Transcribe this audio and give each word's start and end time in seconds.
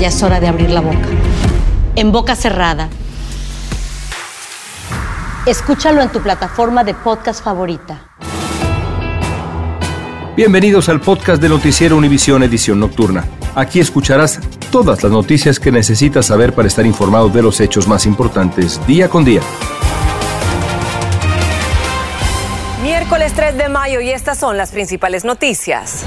Ya 0.00 0.08
es 0.08 0.22
hora 0.22 0.40
de 0.40 0.48
abrir 0.48 0.70
la 0.70 0.80
boca. 0.80 1.06
En 1.94 2.10
boca 2.10 2.34
cerrada. 2.34 2.88
Escúchalo 5.44 6.00
en 6.00 6.08
tu 6.08 6.22
plataforma 6.22 6.84
de 6.84 6.94
podcast 6.94 7.44
favorita. 7.44 8.08
Bienvenidos 10.34 10.88
al 10.88 11.02
podcast 11.02 11.42
de 11.42 11.50
Noticiero 11.50 11.98
Univisión 11.98 12.42
Edición 12.42 12.80
Nocturna. 12.80 13.26
Aquí 13.54 13.78
escucharás 13.78 14.40
todas 14.70 15.02
las 15.02 15.12
noticias 15.12 15.60
que 15.60 15.70
necesitas 15.70 16.24
saber 16.24 16.54
para 16.54 16.68
estar 16.68 16.86
informado 16.86 17.28
de 17.28 17.42
los 17.42 17.60
hechos 17.60 17.86
más 17.86 18.06
importantes 18.06 18.80
día 18.86 19.10
con 19.10 19.22
día. 19.22 19.42
Miércoles 22.82 23.34
3 23.34 23.58
de 23.58 23.68
mayo 23.68 24.00
y 24.00 24.08
estas 24.08 24.38
son 24.38 24.56
las 24.56 24.70
principales 24.70 25.26
noticias. 25.26 26.06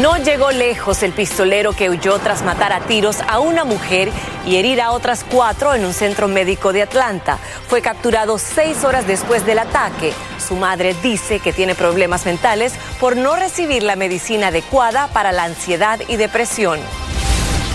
No 0.00 0.16
llegó 0.16 0.50
lejos 0.52 1.02
el 1.02 1.12
pistolero 1.12 1.74
que 1.74 1.90
huyó 1.90 2.18
tras 2.18 2.42
matar 2.42 2.72
a 2.72 2.80
tiros 2.80 3.18
a 3.28 3.40
una 3.40 3.64
mujer 3.64 4.10
y 4.46 4.56
herir 4.56 4.80
a 4.80 4.90
otras 4.90 5.22
cuatro 5.22 5.74
en 5.74 5.84
un 5.84 5.92
centro 5.92 6.28
médico 6.28 6.72
de 6.72 6.80
Atlanta. 6.80 7.36
Fue 7.68 7.82
capturado 7.82 8.38
seis 8.38 8.84
horas 8.84 9.06
después 9.06 9.44
del 9.44 9.58
ataque. 9.58 10.14
Su 10.38 10.56
madre 10.56 10.96
dice 11.02 11.40
que 11.40 11.52
tiene 11.52 11.74
problemas 11.74 12.24
mentales 12.24 12.72
por 12.98 13.18
no 13.18 13.36
recibir 13.36 13.82
la 13.82 13.94
medicina 13.94 14.46
adecuada 14.46 15.08
para 15.08 15.30
la 15.30 15.44
ansiedad 15.44 16.00
y 16.08 16.16
depresión. 16.16 16.80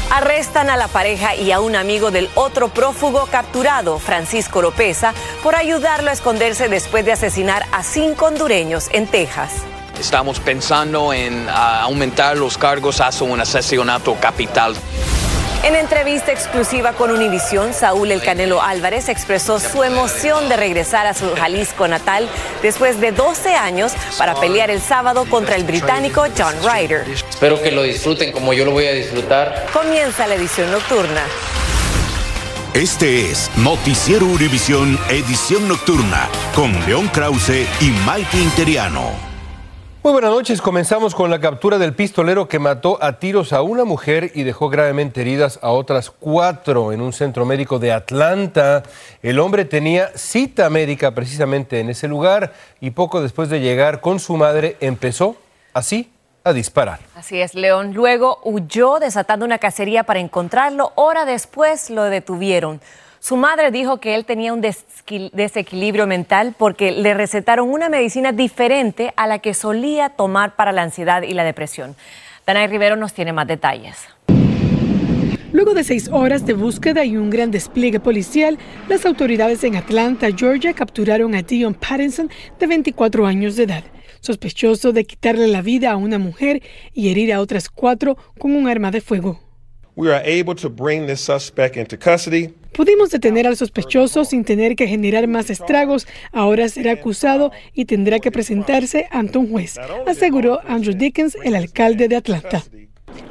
Arrestan 0.09 0.71
a 0.71 0.77
la 0.77 0.87
pareja 0.87 1.35
y 1.35 1.51
a 1.51 1.59
un 1.59 1.75
amigo 1.75 2.09
del 2.09 2.31
otro 2.33 2.69
prófugo 2.69 3.27
capturado, 3.29 3.99
Francisco 3.99 4.63
Lopeza, 4.63 5.13
por 5.43 5.55
ayudarlo 5.55 6.09
a 6.09 6.13
esconderse 6.13 6.67
después 6.67 7.05
de 7.05 7.11
asesinar 7.11 7.63
a 7.71 7.83
cinco 7.83 8.25
hondureños 8.25 8.89
en 8.91 9.05
Texas. 9.05 9.51
Estamos 9.99 10.39
pensando 10.39 11.11
en 11.11 11.47
ah, 11.49 11.81
aumentar 11.81 12.37
los 12.37 12.57
cargos 12.57 13.01
hasta 13.01 13.23
un 13.23 13.39
asesinato 13.39 14.15
capital. 14.15 14.75
En 15.63 15.75
entrevista 15.75 16.31
exclusiva 16.31 16.93
con 16.93 17.11
Univisión, 17.11 17.73
Saúl 17.73 18.11
El 18.11 18.21
Canelo 18.21 18.61
Álvarez 18.61 19.09
expresó 19.09 19.59
su 19.59 19.83
emoción 19.83 20.47
de 20.49 20.55
regresar 20.55 21.07
a 21.07 21.13
su 21.13 21.35
Jalisco 21.35 21.87
natal 21.87 22.29
después 22.61 23.01
de 23.01 23.11
12 23.11 23.55
años 23.55 23.93
para 24.17 24.35
pelear 24.35 24.69
el 24.69 24.81
sábado 24.81 25.25
contra 25.25 25.55
el 25.55 25.63
británico 25.63 26.25
John 26.37 26.55
Ryder. 26.63 27.05
Espero 27.09 27.61
que 27.61 27.71
lo 27.71 27.83
disfruten 27.83 28.31
como 28.31 28.53
yo 28.53 28.65
lo 28.65 28.71
voy 28.71 28.85
a 28.85 28.93
disfrutar. 28.93 29.65
Comienza 29.73 30.27
la 30.27 30.35
edición 30.35 30.71
nocturna. 30.71 31.23
Este 32.73 33.31
es 33.31 33.49
Noticiero 33.57 34.27
Univisión 34.27 34.99
Edición 35.09 35.67
Nocturna 35.67 36.29
con 36.53 36.71
León 36.85 37.07
Krause 37.07 37.65
y 37.81 37.89
Mike 38.05 38.37
Interiano. 38.37 39.26
Muy 40.07 40.13
buenas 40.13 40.31
noches. 40.31 40.61
Comenzamos 40.61 41.13
con 41.13 41.29
la 41.29 41.41
captura 41.41 41.77
del 41.77 41.93
pistolero 41.93 42.47
que 42.47 42.59
mató 42.59 42.97
a 43.03 43.19
tiros 43.19 43.51
a 43.51 43.61
una 43.61 43.83
mujer 43.83 44.31
y 44.33 44.43
dejó 44.43 44.69
gravemente 44.69 45.19
heridas 45.19 45.59
a 45.61 45.71
otras 45.71 46.11
cuatro 46.11 46.93
en 46.93 47.01
un 47.01 47.11
centro 47.11 47.45
médico 47.45 47.77
de 47.77 47.91
Atlanta. 47.91 48.83
El 49.21 49.37
hombre 49.37 49.65
tenía 49.65 50.17
cita 50.17 50.69
médica 50.69 51.13
precisamente 51.13 51.81
en 51.81 51.89
ese 51.89 52.07
lugar 52.07 52.53
y 52.79 52.91
poco 52.91 53.21
después 53.21 53.49
de 53.49 53.59
llegar 53.59 53.99
con 53.99 54.21
su 54.21 54.37
madre 54.37 54.77
empezó 54.79 55.35
así 55.73 56.09
a 56.45 56.53
disparar. 56.53 56.99
Así 57.13 57.41
es, 57.41 57.53
León. 57.53 57.93
Luego 57.93 58.39
huyó 58.45 58.99
desatando 58.99 59.45
una 59.45 59.57
cacería 59.57 60.03
para 60.03 60.21
encontrarlo. 60.21 60.93
Hora 60.95 61.25
después 61.25 61.89
lo 61.89 62.03
detuvieron. 62.05 62.79
Su 63.19 63.35
madre 63.35 63.71
dijo 63.71 63.99
que 63.99 64.15
él 64.15 64.25
tenía 64.25 64.53
un 64.53 64.61
desequilibrio 64.61 66.05
mental 66.07 66.55
porque 66.57 66.91
le 66.91 67.13
recetaron 67.13 67.69
una 67.69 67.89
medicina 67.89 68.31
diferente 68.31 69.13
a 69.15 69.27
la 69.27 69.39
que 69.39 69.53
solía 69.53 70.09
tomar 70.09 70.55
para 70.55 70.71
la 70.71 70.83
ansiedad 70.83 71.23
y 71.23 71.33
la 71.33 71.43
depresión. 71.43 71.95
Danay 72.45 72.67
Rivero 72.67 72.95
nos 72.95 73.13
tiene 73.13 73.33
más 73.33 73.47
detalles. 73.47 73.97
Luego 75.51 75.73
de 75.73 75.83
seis 75.83 76.09
horas 76.11 76.45
de 76.45 76.53
búsqueda 76.53 77.03
y 77.05 77.17
un 77.17 77.29
gran 77.29 77.51
despliegue 77.51 77.99
policial, 77.99 78.59
las 78.87 79.05
autoridades 79.05 79.63
en 79.63 79.75
Atlanta, 79.75 80.27
Georgia, 80.35 80.73
capturaron 80.73 81.33
a 81.33 81.41
Dion 81.41 81.73
Pattinson, 81.73 82.29
de 82.59 82.67
24 82.67 83.25
años 83.25 83.55
de 83.55 83.63
edad, 83.63 83.83
sospechoso 84.19 84.91
de 84.91 85.05
quitarle 85.05 85.47
la 85.47 85.61
vida 85.61 85.91
a 85.91 85.97
una 85.97 86.19
mujer 86.19 86.61
y 86.93 87.09
herir 87.09 87.33
a 87.33 87.41
otras 87.41 87.69
cuatro 87.69 88.17
con 88.37 88.55
un 88.55 88.67
arma 88.67 88.91
de 88.91 89.01
fuego. 89.01 89.39
Pudimos 92.73 93.09
detener 93.09 93.47
al 93.47 93.57
sospechoso 93.57 94.25
sin 94.25 94.43
tener 94.43 94.75
que 94.75 94.87
generar 94.87 95.27
más 95.27 95.49
estragos. 95.49 96.07
Ahora 96.31 96.69
será 96.69 96.93
acusado 96.93 97.51
y 97.73 97.85
tendrá 97.85 98.19
que 98.19 98.31
presentarse 98.31 99.07
ante 99.11 99.37
un 99.37 99.49
juez, 99.49 99.79
aseguró 100.05 100.59
Andrew 100.67 100.95
Dickens, 100.95 101.37
el 101.43 101.55
alcalde 101.55 102.07
de 102.07 102.15
Atlanta. 102.15 102.63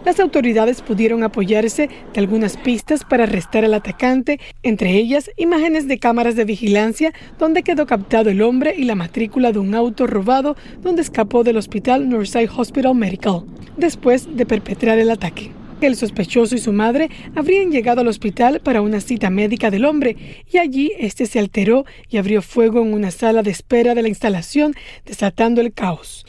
Las 0.05 0.21
autoridades 0.21 0.83
pudieron 0.83 1.23
apoyarse 1.25 1.89
de 2.13 2.21
algunas 2.21 2.57
pistas 2.57 3.05
para 3.05 3.25
arrestar 3.25 3.65
al 3.65 3.75
atacante, 3.75 4.41
entre 4.63 4.93
ellas 4.93 5.31
imágenes 5.37 5.89
de 5.89 5.99
cámaras 5.99 6.37
de 6.37 6.45
vigilancia 6.45 7.13
donde 7.39 7.63
quedó 7.63 7.87
captado 7.87 8.31
el 8.31 8.43
hombre 8.43 8.75
y 8.77 8.85
la 8.85 8.95
matrícula 8.95 9.53
de 9.53 9.59
un 9.59 9.75
auto 9.75 10.07
robado 10.07 10.57
donde 10.81 11.03
escapó 11.03 11.45
del 11.45 11.57
hospital 11.57 12.09
Northside 12.09 12.51
Hospital 12.57 12.95
Medical, 12.95 13.45
después 13.77 14.37
de 14.37 14.47
perpetrar 14.47 14.99
el 14.99 15.11
ataque. 15.11 15.51
El 15.81 15.95
sospechoso 15.95 16.55
y 16.55 16.59
su 16.59 16.73
madre 16.73 17.11
habrían 17.35 17.71
llegado 17.71 18.01
al 18.01 18.09
hospital 18.09 18.61
para 18.61 18.81
una 18.81 19.01
cita 19.01 19.29
médica 19.29 19.71
del 19.71 19.85
hombre 19.85 20.17
y 20.51 20.59
allí 20.59 20.93
este 20.99 21.27
se 21.27 21.39
alteró 21.39 21.85
y 22.09 22.17
abrió 22.17 22.41
fuego 22.41 22.81
en 22.81 22.95
una 22.95 23.11
sala 23.11 23.43
de 23.43 23.51
espera 23.51 23.95
de 23.95 24.03
la 24.03 24.09
instalación, 24.09 24.75
desatando 25.05 25.61
el 25.61 25.73
caos. 25.73 26.25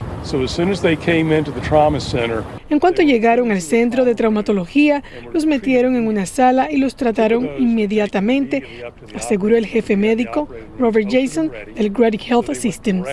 En 2.69 2.79
cuanto 2.79 3.01
llegaron 3.01 3.51
al 3.51 3.61
centro 3.61 4.03
de 4.03 4.15
traumatología, 4.15 5.03
los 5.33 5.45
metieron 5.45 5.95
en 5.95 6.07
una 6.07 6.25
sala 6.25 6.69
y 6.69 6.77
los 6.77 6.95
trataron 6.95 7.49
inmediatamente, 7.57 8.63
aseguró 9.15 9.55
el 9.55 9.65
jefe 9.65 9.95
médico 9.95 10.49
Robert 10.77 11.07
Jason 11.09 11.51
del 11.75 11.89
Grady 11.91 12.19
Health 12.27 12.53
Systems. 12.53 13.07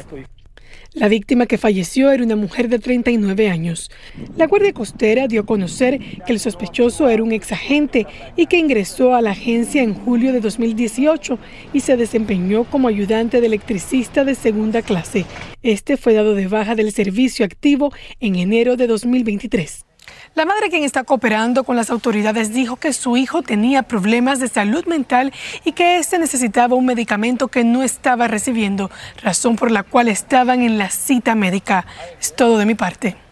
La 0.94 1.08
víctima 1.08 1.46
que 1.46 1.58
falleció 1.58 2.12
era 2.12 2.22
una 2.22 2.36
mujer 2.36 2.68
de 2.68 2.78
39 2.78 3.48
años. 3.48 3.90
La 4.36 4.46
Guardia 4.46 4.72
Costera 4.72 5.26
dio 5.26 5.40
a 5.40 5.46
conocer 5.46 5.98
que 6.24 6.32
el 6.32 6.38
sospechoso 6.38 7.08
era 7.08 7.20
un 7.24 7.32
exagente 7.32 8.06
y 8.36 8.46
que 8.46 8.58
ingresó 8.58 9.12
a 9.12 9.20
la 9.20 9.32
agencia 9.32 9.82
en 9.82 9.94
julio 9.94 10.32
de 10.32 10.40
2018 10.40 11.36
y 11.72 11.80
se 11.80 11.96
desempeñó 11.96 12.62
como 12.62 12.86
ayudante 12.86 13.40
de 13.40 13.46
electricista 13.48 14.24
de 14.24 14.36
segunda 14.36 14.82
clase. 14.82 15.26
Este 15.64 15.96
fue 15.96 16.14
dado 16.14 16.36
de 16.36 16.46
baja 16.46 16.76
del 16.76 16.92
servicio 16.92 17.44
activo 17.44 17.92
en 18.20 18.36
enero 18.36 18.76
de 18.76 18.86
2023. 18.86 19.84
La 20.34 20.44
madre 20.44 20.68
quien 20.68 20.82
está 20.82 21.04
cooperando 21.04 21.62
con 21.62 21.76
las 21.76 21.90
autoridades 21.90 22.52
dijo 22.52 22.74
que 22.74 22.92
su 22.92 23.16
hijo 23.16 23.42
tenía 23.42 23.84
problemas 23.84 24.40
de 24.40 24.48
salud 24.48 24.84
mental 24.86 25.32
y 25.64 25.72
que 25.72 25.98
éste 25.98 26.18
necesitaba 26.18 26.74
un 26.74 26.86
medicamento 26.86 27.46
que 27.46 27.62
no 27.62 27.84
estaba 27.84 28.26
recibiendo, 28.26 28.90
razón 29.22 29.54
por 29.54 29.70
la 29.70 29.84
cual 29.84 30.08
estaban 30.08 30.62
en 30.62 30.76
la 30.76 30.90
cita 30.90 31.36
médica. 31.36 31.86
Es 32.20 32.34
todo 32.34 32.58
de 32.58 32.66
mi 32.66 32.74
parte. 32.74 33.23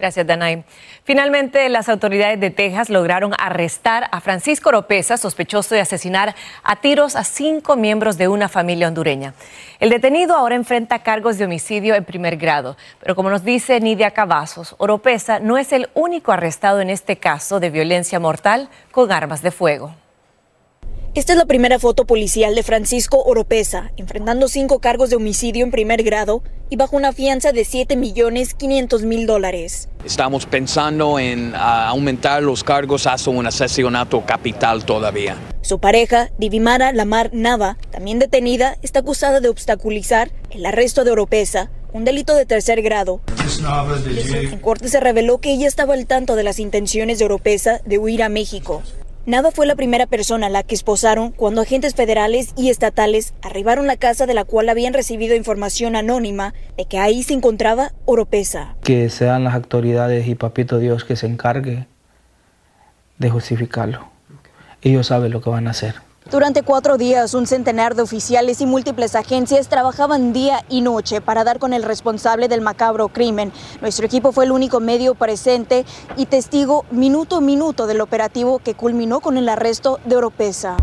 Gracias, 0.00 0.26
Danay. 0.26 0.64
Finalmente, 1.04 1.68
las 1.68 1.90
autoridades 1.90 2.40
de 2.40 2.48
Texas 2.48 2.88
lograron 2.88 3.34
arrestar 3.38 4.08
a 4.10 4.22
Francisco 4.22 4.70
Oropesa, 4.70 5.18
sospechoso 5.18 5.74
de 5.74 5.82
asesinar 5.82 6.34
a 6.62 6.76
tiros 6.76 7.16
a 7.16 7.24
cinco 7.24 7.76
miembros 7.76 8.16
de 8.16 8.26
una 8.26 8.48
familia 8.48 8.88
hondureña. 8.88 9.34
El 9.78 9.90
detenido 9.90 10.34
ahora 10.34 10.54
enfrenta 10.54 11.00
cargos 11.00 11.36
de 11.36 11.44
homicidio 11.44 11.94
en 11.94 12.06
primer 12.06 12.38
grado, 12.38 12.78
pero 12.98 13.14
como 13.14 13.28
nos 13.28 13.44
dice 13.44 13.78
Nidia 13.78 14.12
Cavazos, 14.12 14.74
Oropesa 14.78 15.38
no 15.38 15.58
es 15.58 15.70
el 15.70 15.90
único 15.92 16.32
arrestado 16.32 16.80
en 16.80 16.88
este 16.88 17.16
caso 17.16 17.60
de 17.60 17.68
violencia 17.68 18.18
mortal 18.18 18.70
con 18.92 19.12
armas 19.12 19.42
de 19.42 19.50
fuego. 19.50 19.94
Esta 21.12 21.32
es 21.32 21.38
la 21.40 21.46
primera 21.46 21.80
foto 21.80 22.04
policial 22.04 22.54
de 22.54 22.62
Francisco 22.62 23.20
Oropesa, 23.24 23.90
enfrentando 23.96 24.46
cinco 24.46 24.78
cargos 24.78 25.10
de 25.10 25.16
homicidio 25.16 25.64
en 25.64 25.72
primer 25.72 26.04
grado 26.04 26.44
y 26.68 26.76
bajo 26.76 26.96
una 26.96 27.12
fianza 27.12 27.50
de 27.50 27.64
7 27.64 27.96
millones 27.96 28.54
500 28.54 29.02
mil 29.02 29.26
dólares. 29.26 29.88
Estamos 30.04 30.46
pensando 30.46 31.18
en 31.18 31.52
ah, 31.56 31.88
aumentar 31.88 32.44
los 32.44 32.62
cargos 32.62 33.08
hasta 33.08 33.28
un 33.28 33.44
asesinato 33.44 34.24
capital 34.24 34.84
todavía. 34.84 35.36
Su 35.62 35.80
pareja, 35.80 36.30
Divimara 36.38 36.92
Lamar 36.92 37.30
Nava, 37.32 37.76
también 37.90 38.20
detenida, 38.20 38.76
está 38.80 39.00
acusada 39.00 39.40
de 39.40 39.48
obstaculizar 39.48 40.30
el 40.50 40.64
arresto 40.64 41.02
de 41.02 41.10
Oropesa, 41.10 41.72
un 41.92 42.04
delito 42.04 42.36
de 42.36 42.46
tercer 42.46 42.82
grado. 42.82 43.20
En 44.52 44.60
corte 44.60 44.88
se 44.88 45.00
reveló 45.00 45.38
que 45.38 45.50
ella 45.50 45.66
estaba 45.66 45.94
al 45.94 46.06
tanto 46.06 46.36
de 46.36 46.44
las 46.44 46.60
intenciones 46.60 47.18
de 47.18 47.24
Oropesa 47.24 47.80
de 47.84 47.98
huir 47.98 48.22
a 48.22 48.28
México. 48.28 48.84
Nava 49.26 49.50
fue 49.50 49.66
la 49.66 49.74
primera 49.74 50.06
persona 50.06 50.46
a 50.46 50.50
la 50.50 50.62
que 50.62 50.74
esposaron 50.74 51.30
cuando 51.30 51.60
agentes 51.60 51.94
federales 51.94 52.54
y 52.56 52.70
estatales 52.70 53.34
arribaron 53.42 53.86
la 53.86 53.98
casa 53.98 54.24
de 54.24 54.32
la 54.32 54.44
cual 54.44 54.70
habían 54.70 54.94
recibido 54.94 55.36
información 55.36 55.94
anónima 55.94 56.54
de 56.78 56.86
que 56.86 56.98
ahí 56.98 57.22
se 57.22 57.34
encontraba 57.34 57.92
Oropesa. 58.06 58.76
Que 58.82 59.10
sean 59.10 59.44
las 59.44 59.54
autoridades 59.54 60.26
y 60.26 60.36
Papito 60.36 60.78
Dios 60.78 61.04
que 61.04 61.16
se 61.16 61.26
encargue 61.26 61.86
de 63.18 63.30
justificarlo. 63.30 64.08
Ellos 64.80 65.08
saben 65.08 65.32
lo 65.32 65.42
que 65.42 65.50
van 65.50 65.66
a 65.66 65.72
hacer. 65.72 65.96
Durante 66.30 66.62
cuatro 66.62 66.96
días, 66.96 67.34
un 67.34 67.48
centenar 67.48 67.96
de 67.96 68.02
oficiales 68.02 68.60
y 68.60 68.66
múltiples 68.66 69.16
agencias 69.16 69.68
trabajaban 69.68 70.32
día 70.32 70.64
y 70.68 70.80
noche 70.80 71.20
para 71.20 71.42
dar 71.42 71.58
con 71.58 71.72
el 71.72 71.82
responsable 71.82 72.46
del 72.46 72.60
macabro 72.60 73.08
crimen. 73.08 73.52
Nuestro 73.80 74.06
equipo 74.06 74.30
fue 74.30 74.44
el 74.44 74.52
único 74.52 74.78
medio 74.78 75.16
presente 75.16 75.84
y 76.16 76.26
testigo 76.26 76.84
minuto 76.92 77.38
a 77.38 77.40
minuto 77.40 77.88
del 77.88 78.00
operativo 78.00 78.60
que 78.60 78.74
culminó 78.74 79.18
con 79.18 79.38
el 79.38 79.48
arresto 79.48 79.98
de 80.04 80.18
Oropesa. 80.18 80.76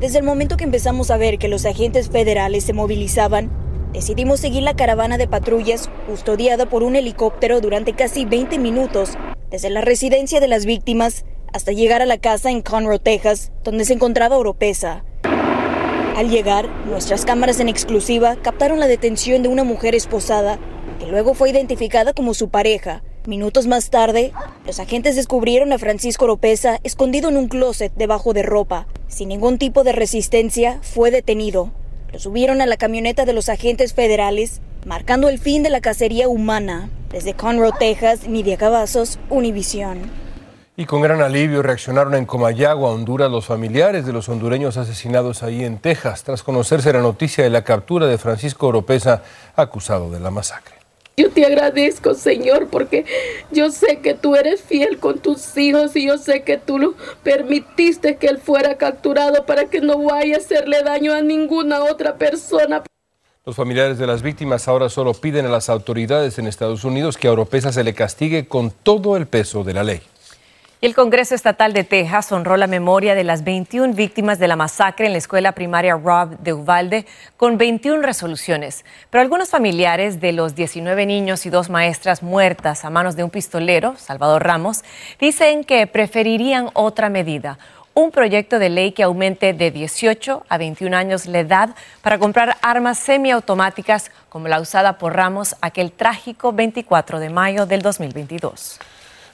Desde 0.00 0.18
el 0.18 0.24
momento 0.24 0.56
que 0.56 0.64
empezamos 0.64 1.12
a 1.12 1.18
ver 1.18 1.38
que 1.38 1.46
los 1.46 1.66
agentes 1.66 2.10
federales 2.10 2.64
se 2.64 2.72
movilizaban, 2.72 3.52
decidimos 3.92 4.40
seguir 4.40 4.64
la 4.64 4.74
caravana 4.74 5.18
de 5.18 5.28
patrullas 5.28 5.88
custodiada 6.08 6.66
por 6.66 6.82
un 6.82 6.96
helicóptero 6.96 7.60
durante 7.60 7.92
casi 7.92 8.24
20 8.24 8.58
minutos 8.58 9.10
desde 9.54 9.70
la 9.70 9.82
residencia 9.82 10.40
de 10.40 10.48
las 10.48 10.66
víctimas 10.66 11.24
hasta 11.54 11.70
llegar 11.70 12.02
a 12.02 12.06
la 12.06 12.18
casa 12.18 12.50
en 12.50 12.62
Conroe, 12.62 12.98
Texas, 12.98 13.52
donde 13.62 13.84
se 13.84 13.92
encontraba 13.92 14.36
Oropesa. 14.36 15.04
Al 16.16 16.28
llegar, 16.28 16.68
nuestras 16.86 17.24
cámaras 17.24 17.60
en 17.60 17.68
exclusiva 17.68 18.34
captaron 18.42 18.80
la 18.80 18.88
detención 18.88 19.44
de 19.44 19.48
una 19.48 19.62
mujer 19.62 19.94
esposada, 19.94 20.58
que 20.98 21.06
luego 21.06 21.32
fue 21.32 21.50
identificada 21.50 22.12
como 22.12 22.34
su 22.34 22.48
pareja. 22.48 23.04
Minutos 23.26 23.68
más 23.68 23.90
tarde, 23.90 24.32
los 24.66 24.80
agentes 24.80 25.14
descubrieron 25.14 25.72
a 25.72 25.78
Francisco 25.78 26.24
Oropesa 26.24 26.80
escondido 26.82 27.28
en 27.28 27.36
un 27.36 27.46
closet 27.46 27.92
debajo 27.94 28.32
de 28.32 28.42
ropa. 28.42 28.88
Sin 29.06 29.28
ningún 29.28 29.56
tipo 29.58 29.84
de 29.84 29.92
resistencia, 29.92 30.80
fue 30.82 31.12
detenido. 31.12 31.70
Lo 32.12 32.18
subieron 32.18 32.62
a 32.62 32.66
la 32.66 32.76
camioneta 32.76 33.26
de 33.26 33.32
los 33.32 33.48
agentes 33.48 33.94
federales, 33.94 34.60
marcando 34.86 35.28
el 35.28 35.38
fin 35.38 35.62
de 35.62 35.70
la 35.70 35.80
cacería 35.80 36.28
humana. 36.28 36.90
Desde 37.12 37.34
Conroe, 37.34 37.70
Texas, 37.78 38.26
Nidia 38.26 38.56
Cavazos, 38.56 39.20
Univisión. 39.30 40.23
Y 40.76 40.86
con 40.86 41.02
gran 41.02 41.22
alivio 41.22 41.62
reaccionaron 41.62 42.16
en 42.16 42.26
Comayagua, 42.26 42.90
Honduras, 42.90 43.30
los 43.30 43.46
familiares 43.46 44.06
de 44.06 44.12
los 44.12 44.28
hondureños 44.28 44.76
asesinados 44.76 45.44
ahí 45.44 45.62
en 45.62 45.78
Texas, 45.78 46.24
tras 46.24 46.42
conocerse 46.42 46.92
la 46.92 47.00
noticia 47.00 47.44
de 47.44 47.50
la 47.50 47.62
captura 47.62 48.08
de 48.08 48.18
Francisco 48.18 48.66
Oropesa, 48.66 49.22
acusado 49.54 50.10
de 50.10 50.18
la 50.18 50.32
masacre. 50.32 50.74
Yo 51.16 51.30
te 51.30 51.46
agradezco, 51.46 52.14
Señor, 52.14 52.66
porque 52.66 53.04
yo 53.52 53.70
sé 53.70 54.00
que 54.00 54.14
tú 54.14 54.34
eres 54.34 54.62
fiel 54.62 54.98
con 54.98 55.20
tus 55.20 55.56
hijos 55.56 55.94
y 55.94 56.08
yo 56.08 56.18
sé 56.18 56.42
que 56.42 56.58
tú 56.58 56.80
lo 56.80 56.94
permitiste 57.22 58.16
que 58.16 58.26
él 58.26 58.38
fuera 58.38 58.76
capturado 58.76 59.46
para 59.46 59.66
que 59.66 59.80
no 59.80 60.02
vaya 60.02 60.34
a 60.34 60.38
hacerle 60.38 60.82
daño 60.82 61.14
a 61.14 61.20
ninguna 61.20 61.84
otra 61.84 62.16
persona. 62.16 62.82
Los 63.46 63.54
familiares 63.54 63.96
de 63.98 64.08
las 64.08 64.22
víctimas 64.22 64.66
ahora 64.66 64.88
solo 64.88 65.14
piden 65.14 65.46
a 65.46 65.50
las 65.50 65.68
autoridades 65.68 66.40
en 66.40 66.48
Estados 66.48 66.82
Unidos 66.82 67.16
que 67.16 67.28
a 67.28 67.32
Oropesa 67.32 67.70
se 67.70 67.84
le 67.84 67.94
castigue 67.94 68.48
con 68.48 68.72
todo 68.72 69.16
el 69.16 69.28
peso 69.28 69.62
de 69.62 69.74
la 69.74 69.84
ley. 69.84 70.02
El 70.84 70.94
Congreso 70.94 71.34
Estatal 71.34 71.72
de 71.72 71.82
Texas 71.82 72.30
honró 72.30 72.58
la 72.58 72.66
memoria 72.66 73.14
de 73.14 73.24
las 73.24 73.42
21 73.42 73.94
víctimas 73.94 74.38
de 74.38 74.48
la 74.48 74.54
masacre 74.54 75.06
en 75.06 75.12
la 75.12 75.18
escuela 75.18 75.52
primaria 75.52 75.96
Rob 75.96 76.38
de 76.40 76.52
Uvalde 76.52 77.06
con 77.38 77.56
21 77.56 78.02
resoluciones. 78.02 78.84
Pero 79.08 79.22
algunos 79.22 79.48
familiares 79.48 80.20
de 80.20 80.32
los 80.32 80.54
19 80.54 81.06
niños 81.06 81.46
y 81.46 81.48
dos 81.48 81.70
maestras 81.70 82.22
muertas 82.22 82.84
a 82.84 82.90
manos 82.90 83.16
de 83.16 83.24
un 83.24 83.30
pistolero, 83.30 83.94
Salvador 83.96 84.44
Ramos, 84.44 84.84
dicen 85.18 85.64
que 85.64 85.86
preferirían 85.86 86.68
otra 86.74 87.08
medida, 87.08 87.58
un 87.94 88.10
proyecto 88.10 88.58
de 88.58 88.68
ley 88.68 88.92
que 88.92 89.04
aumente 89.04 89.54
de 89.54 89.70
18 89.70 90.44
a 90.46 90.58
21 90.58 90.94
años 90.94 91.24
la 91.24 91.38
edad 91.38 91.74
para 92.02 92.18
comprar 92.18 92.58
armas 92.60 92.98
semiautomáticas 92.98 94.10
como 94.28 94.48
la 94.48 94.60
usada 94.60 94.98
por 94.98 95.16
Ramos 95.16 95.56
aquel 95.62 95.92
trágico 95.92 96.52
24 96.52 97.20
de 97.20 97.30
mayo 97.30 97.64
del 97.64 97.80
2022. 97.80 98.80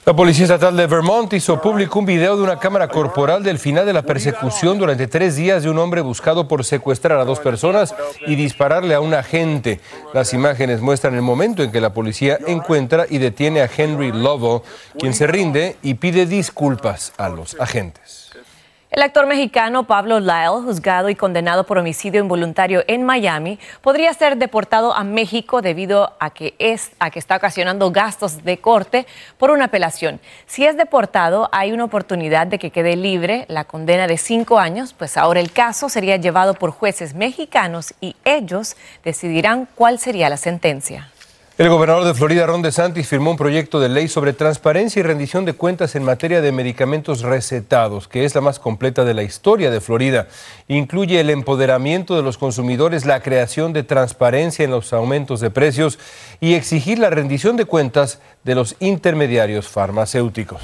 La 0.03 0.15
Policía 0.15 0.45
Estatal 0.45 0.75
de 0.75 0.87
Vermont 0.87 1.31
hizo 1.33 1.61
público 1.61 1.99
un 1.99 2.07
video 2.07 2.35
de 2.35 2.41
una 2.41 2.57
cámara 2.57 2.87
corporal 2.87 3.43
del 3.43 3.59
final 3.59 3.85
de 3.85 3.93
la 3.93 4.01
persecución 4.01 4.79
durante 4.79 5.05
tres 5.05 5.35
días 5.35 5.61
de 5.61 5.69
un 5.69 5.77
hombre 5.77 6.01
buscado 6.01 6.47
por 6.47 6.65
secuestrar 6.65 7.19
a 7.19 7.23
dos 7.23 7.39
personas 7.39 7.93
y 8.25 8.35
dispararle 8.35 8.95
a 8.95 8.99
un 8.99 9.13
agente. 9.13 9.79
Las 10.11 10.33
imágenes 10.33 10.81
muestran 10.81 11.13
el 11.13 11.21
momento 11.21 11.61
en 11.61 11.71
que 11.71 11.79
la 11.79 11.93
policía 11.93 12.39
encuentra 12.47 13.05
y 13.07 13.19
detiene 13.19 13.61
a 13.61 13.69
Henry 13.77 14.11
Lobo, 14.11 14.63
quien 14.97 15.13
se 15.13 15.27
rinde 15.27 15.75
y 15.83 15.93
pide 15.93 16.25
disculpas 16.25 17.13
a 17.17 17.29
los 17.29 17.55
agentes. 17.59 18.20
El 18.91 19.03
actor 19.03 19.25
mexicano 19.25 19.87
Pablo 19.87 20.19
Lyle, 20.19 20.65
juzgado 20.65 21.07
y 21.07 21.15
condenado 21.15 21.65
por 21.65 21.77
homicidio 21.77 22.19
involuntario 22.19 22.83
en 22.87 23.05
Miami, 23.05 23.57
podría 23.79 24.13
ser 24.13 24.35
deportado 24.35 24.93
a 24.93 25.05
México 25.05 25.61
debido 25.61 26.11
a 26.19 26.31
que, 26.31 26.55
es, 26.59 26.91
a 26.99 27.09
que 27.09 27.17
está 27.17 27.37
ocasionando 27.37 27.89
gastos 27.91 28.43
de 28.43 28.57
corte 28.57 29.07
por 29.37 29.49
una 29.49 29.65
apelación. 29.65 30.19
Si 30.45 30.65
es 30.65 30.75
deportado, 30.75 31.47
hay 31.53 31.71
una 31.71 31.85
oportunidad 31.85 32.47
de 32.47 32.59
que 32.59 32.71
quede 32.71 32.97
libre 32.97 33.45
la 33.47 33.63
condena 33.63 34.07
de 34.07 34.17
cinco 34.17 34.59
años, 34.59 34.91
pues 34.91 35.15
ahora 35.15 35.39
el 35.39 35.53
caso 35.53 35.87
sería 35.87 36.17
llevado 36.17 36.53
por 36.55 36.71
jueces 36.71 37.13
mexicanos 37.13 37.93
y 38.01 38.17
ellos 38.25 38.75
decidirán 39.05 39.69
cuál 39.73 39.99
sería 39.99 40.27
la 40.27 40.35
sentencia. 40.35 41.11
El 41.61 41.69
gobernador 41.69 42.05
de 42.05 42.15
Florida, 42.15 42.47
Ron 42.47 42.63
DeSantis, 42.63 43.07
firmó 43.07 43.29
un 43.29 43.37
proyecto 43.37 43.79
de 43.79 43.87
ley 43.87 44.07
sobre 44.07 44.33
transparencia 44.33 44.99
y 44.99 45.03
rendición 45.03 45.45
de 45.45 45.53
cuentas 45.53 45.93
en 45.93 46.03
materia 46.03 46.41
de 46.41 46.51
medicamentos 46.51 47.21
recetados, 47.21 48.07
que 48.07 48.25
es 48.25 48.33
la 48.33 48.41
más 48.41 48.57
completa 48.57 49.05
de 49.05 49.13
la 49.13 49.21
historia 49.21 49.69
de 49.69 49.79
Florida. 49.79 50.27
Incluye 50.67 51.19
el 51.19 51.29
empoderamiento 51.29 52.15
de 52.15 52.23
los 52.23 52.39
consumidores, 52.39 53.05
la 53.05 53.21
creación 53.21 53.73
de 53.73 53.83
transparencia 53.83 54.65
en 54.65 54.71
los 54.71 54.91
aumentos 54.91 55.39
de 55.39 55.51
precios 55.51 55.99
y 56.39 56.55
exigir 56.55 56.97
la 56.97 57.11
rendición 57.11 57.57
de 57.57 57.65
cuentas 57.65 58.17
de 58.43 58.55
los 58.55 58.75
intermediarios 58.79 59.67
farmacéuticos. 59.67 60.63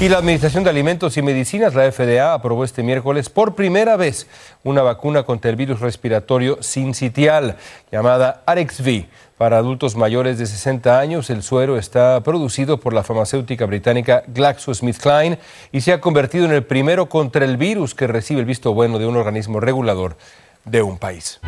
Y 0.00 0.08
la 0.08 0.18
Administración 0.18 0.64
de 0.64 0.70
Alimentos 0.70 1.16
y 1.16 1.22
Medicinas, 1.22 1.76
la 1.76 1.92
FDA, 1.92 2.34
aprobó 2.34 2.64
este 2.64 2.82
miércoles 2.82 3.30
por 3.30 3.54
primera 3.54 3.96
vez 3.96 4.26
una 4.64 4.82
vacuna 4.82 5.24
contra 5.24 5.50
el 5.50 5.56
virus 5.56 5.80
respiratorio 5.80 6.58
sincitial 6.62 7.56
llamada 7.90 8.42
ArexV 8.46 9.06
para 9.36 9.58
adultos 9.58 9.96
mayores 9.96 10.38
de 10.38 10.46
60 10.46 11.00
años, 11.00 11.28
el 11.30 11.42
suero 11.42 11.76
está 11.76 12.20
producido 12.22 12.78
por 12.78 12.92
la 12.92 13.02
farmacéutica 13.02 13.66
británica 13.66 14.22
GlaxoSmithKline 14.28 15.38
y 15.72 15.80
se 15.80 15.92
ha 15.92 16.00
convertido 16.00 16.44
en 16.44 16.52
el 16.52 16.62
primero 16.62 17.08
contra 17.08 17.44
el 17.44 17.56
virus 17.56 17.94
que 17.94 18.06
recibe 18.06 18.40
el 18.40 18.46
visto 18.46 18.72
bueno 18.72 18.98
de 18.98 19.06
un 19.06 19.16
organismo 19.16 19.58
regulador 19.58 20.16
de 20.64 20.82
un 20.82 20.98
país. 20.98 21.40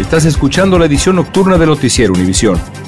Estás 0.00 0.24
escuchando 0.24 0.78
la 0.78 0.86
edición 0.86 1.16
nocturna 1.16 1.58
de 1.58 1.66
Noticiero 1.66 2.14
Univisión. 2.14 2.87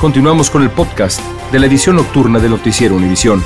Continuamos 0.00 0.50
con 0.50 0.62
el 0.62 0.70
podcast 0.70 1.20
de 1.50 1.58
la 1.58 1.66
edición 1.66 1.96
nocturna 1.96 2.38
de 2.38 2.48
Noticiero 2.50 2.94
Univisión. 2.94 3.42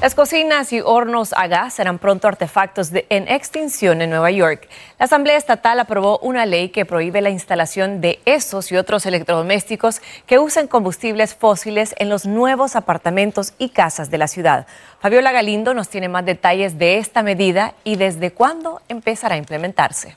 Las 0.00 0.14
cocinas 0.14 0.72
y 0.72 0.80
hornos 0.80 1.32
a 1.36 1.48
gas 1.48 1.74
serán 1.74 1.98
pronto 1.98 2.28
artefactos 2.28 2.92
de- 2.92 3.04
en 3.10 3.26
extinción 3.26 4.00
en 4.00 4.10
Nueva 4.10 4.30
York. 4.30 4.68
La 4.96 5.06
Asamblea 5.06 5.36
Estatal 5.36 5.80
aprobó 5.80 6.18
una 6.20 6.46
ley 6.46 6.68
que 6.68 6.86
prohíbe 6.86 7.20
la 7.20 7.30
instalación 7.30 8.00
de 8.00 8.20
esos 8.24 8.70
y 8.70 8.76
otros 8.76 9.06
electrodomésticos 9.06 10.00
que 10.26 10.38
usen 10.38 10.68
combustibles 10.68 11.34
fósiles 11.34 11.96
en 11.98 12.08
los 12.08 12.26
nuevos 12.26 12.76
apartamentos 12.76 13.54
y 13.58 13.70
casas 13.70 14.08
de 14.08 14.18
la 14.18 14.28
ciudad. 14.28 14.68
Fabiola 15.00 15.32
Galindo 15.32 15.74
nos 15.74 15.88
tiene 15.88 16.08
más 16.08 16.24
detalles 16.24 16.78
de 16.78 16.98
esta 16.98 17.24
medida 17.24 17.74
y 17.82 17.96
desde 17.96 18.30
cuándo 18.30 18.80
empezará 18.88 19.34
a 19.34 19.38
implementarse. 19.38 20.16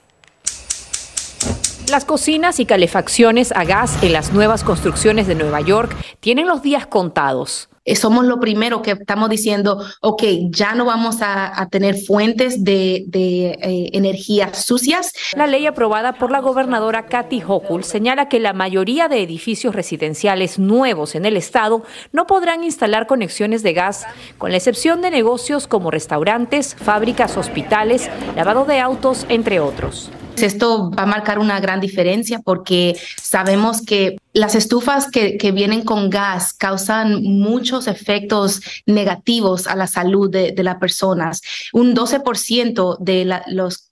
Las 1.91 2.05
cocinas 2.05 2.62
y 2.62 2.65
calefacciones 2.65 3.51
a 3.51 3.65
gas 3.65 4.01
en 4.01 4.13
las 4.13 4.31
nuevas 4.31 4.63
construcciones 4.63 5.27
de 5.27 5.36
Nueva 5.36 5.60
York 5.60 5.93
tienen 6.21 6.48
los 6.48 6.62
días 6.62 6.88
contados. 6.88 7.67
Eh, 7.83 7.95
somos 7.95 8.25
lo 8.25 8.39
primero 8.39 8.83
que 8.83 8.91
estamos 8.91 9.29
diciendo, 9.29 9.83
ok, 10.01 10.23
ya 10.51 10.75
no 10.75 10.85
vamos 10.85 11.21
a, 11.21 11.59
a 11.59 11.67
tener 11.67 11.95
fuentes 11.97 12.63
de, 12.63 13.05
de 13.07 13.57
eh, 13.61 13.89
energía 13.93 14.53
sucias. 14.53 15.13
La 15.35 15.47
ley 15.47 15.65
aprobada 15.65 16.13
por 16.13 16.29
la 16.31 16.41
gobernadora 16.41 17.07
Kathy 17.07 17.41
Hochul 17.41 17.83
señala 17.83 18.29
que 18.29 18.39
la 18.39 18.53
mayoría 18.53 19.07
de 19.07 19.23
edificios 19.23 19.73
residenciales 19.73 20.59
nuevos 20.59 21.15
en 21.15 21.25
el 21.25 21.38
estado 21.38 21.83
no 22.11 22.27
podrán 22.27 22.63
instalar 22.63 23.07
conexiones 23.07 23.63
de 23.63 23.73
gas, 23.73 24.05
con 24.38 24.51
la 24.51 24.57
excepción 24.57 25.01
de 25.01 25.09
negocios 25.09 25.67
como 25.67 25.89
restaurantes, 25.89 26.75
fábricas, 26.75 27.35
hospitales, 27.35 28.11
lavado 28.35 28.65
de 28.65 28.79
autos, 28.79 29.25
entre 29.27 29.59
otros. 29.59 30.11
Esto 30.38 30.91
va 30.91 31.03
a 31.03 31.07
marcar 31.07 31.39
una 31.39 31.59
gran 31.59 31.81
diferencia 31.81 32.39
porque 32.39 32.95
sabemos 33.21 33.81
que 33.81 34.17
las 34.33 34.55
estufas 34.55 35.09
que, 35.09 35.51
vienen 35.51 35.83
con 35.83 36.09
gas 36.09 36.53
causan 36.53 37.23
muchos 37.23 37.88
efectos 37.88 38.61
negativos 38.85 39.67
a 39.67 39.75
la 39.75 39.88
salud 39.88 40.29
de, 40.29 40.55
las 40.63 40.77
personas. 40.77 41.41
Un 41.73 41.93
12% 41.93 42.97
de 43.00 43.25
la- 43.25 43.43
los, 43.47 43.91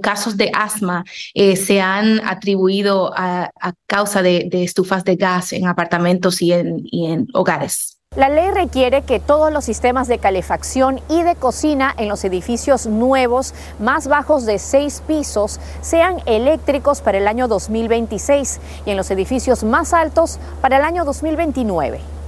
casos 0.00 0.36
de 0.36 0.50
asma 0.52 1.04
eh, 1.34 1.56
se 1.56 1.80
han 1.80 2.20
atribuido 2.26 3.12
a, 3.16 3.50
causa 3.86 4.22
de, 4.22 4.48
estufas 4.52 5.04
de 5.04 5.16
gas 5.16 5.52
en 5.52 5.66
apartamentos 5.66 6.42
y 6.42 6.52
en, 6.52 6.80
y 6.84 7.06
en 7.06 7.26
hogares. 7.32 7.99
La 8.16 8.28
ley 8.28 8.50
requiere 8.50 9.02
que 9.02 9.20
todos 9.20 9.52
los 9.52 9.64
sistemas 9.64 10.08
de 10.08 10.18
calefacción 10.18 11.00
y 11.08 11.22
de 11.22 11.36
cocina 11.36 11.94
en 11.96 12.08
los 12.08 12.24
edificios 12.24 12.86
nuevos 12.86 13.54
más 13.78 14.08
bajos 14.08 14.46
de 14.46 14.58
seis 14.58 15.00
pisos 15.06 15.60
sean 15.80 16.20
eléctricos 16.26 17.02
para 17.02 17.18
el 17.18 17.28
año 17.28 17.46
2026 17.46 18.58
y 18.84 18.90
en 18.90 18.96
los 18.96 19.12
edificios 19.12 19.62
más 19.62 19.94
altos 19.94 20.40
para 20.60 20.78
el 20.78 20.82
año 20.82 21.04
2029. 21.04 22.19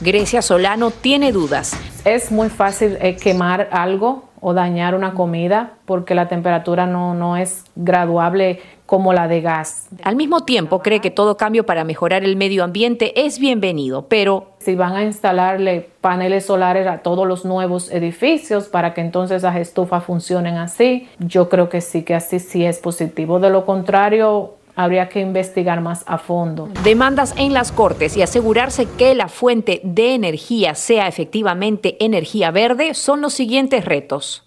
Grecia 0.00 0.42
Solano 0.42 0.90
tiene 0.90 1.32
dudas. 1.32 1.74
Es 2.04 2.30
muy 2.30 2.50
fácil 2.50 2.98
eh, 3.00 3.16
quemar 3.16 3.68
algo 3.72 4.24
o 4.40 4.52
dañar 4.52 4.94
una 4.94 5.14
comida 5.14 5.72
porque 5.86 6.14
la 6.14 6.28
temperatura 6.28 6.86
no, 6.86 7.14
no 7.14 7.38
es 7.38 7.64
graduable 7.74 8.60
como 8.84 9.14
la 9.14 9.26
de 9.26 9.40
gas. 9.40 9.88
Al 10.04 10.14
mismo 10.14 10.44
tiempo, 10.44 10.80
cree 10.80 11.00
que 11.00 11.10
todo 11.10 11.38
cambio 11.38 11.64
para 11.64 11.82
mejorar 11.84 12.24
el 12.24 12.36
medio 12.36 12.62
ambiente 12.62 13.24
es 13.24 13.38
bienvenido, 13.38 14.06
pero 14.06 14.52
Si 14.58 14.74
van 14.74 14.94
a 14.94 15.02
instalarle 15.02 15.88
paneles 16.02 16.44
solares 16.44 16.86
a 16.86 16.98
todos 16.98 17.26
los 17.26 17.44
nuevos 17.44 17.90
edificios 17.90 18.68
para 18.68 18.92
que 18.92 19.00
entonces 19.00 19.42
las 19.42 19.56
estufas 19.56 20.04
funcionen 20.04 20.56
así, 20.56 21.08
yo 21.18 21.48
creo 21.48 21.68
que 21.68 21.80
sí, 21.80 22.02
que 22.02 22.14
así 22.14 22.38
sí 22.38 22.66
es 22.66 22.78
positivo. 22.78 23.40
De 23.40 23.48
lo 23.48 23.64
contrario, 23.64 24.54
habría 24.76 25.08
que 25.08 25.20
investigar 25.20 25.80
más 25.80 26.04
a 26.06 26.18
fondo. 26.18 26.68
demandas 26.84 27.34
en 27.36 27.52
las 27.52 27.72
cortes 27.72 28.16
y 28.16 28.22
asegurarse 28.22 28.86
que 28.96 29.14
la 29.14 29.28
fuente 29.28 29.80
de 29.82 30.14
energía 30.14 30.74
sea 30.74 31.08
efectivamente 31.08 31.96
energía 32.04 32.50
verde 32.50 32.94
son 32.94 33.20
los 33.20 33.34
siguientes 33.34 33.84
retos. 33.84 34.44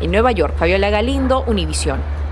En 0.00 0.10
Nueva 0.10 0.32
York, 0.32 0.54
Fabiola 0.56 0.90
Galindo, 0.90 1.44
Univisión. 1.46 2.23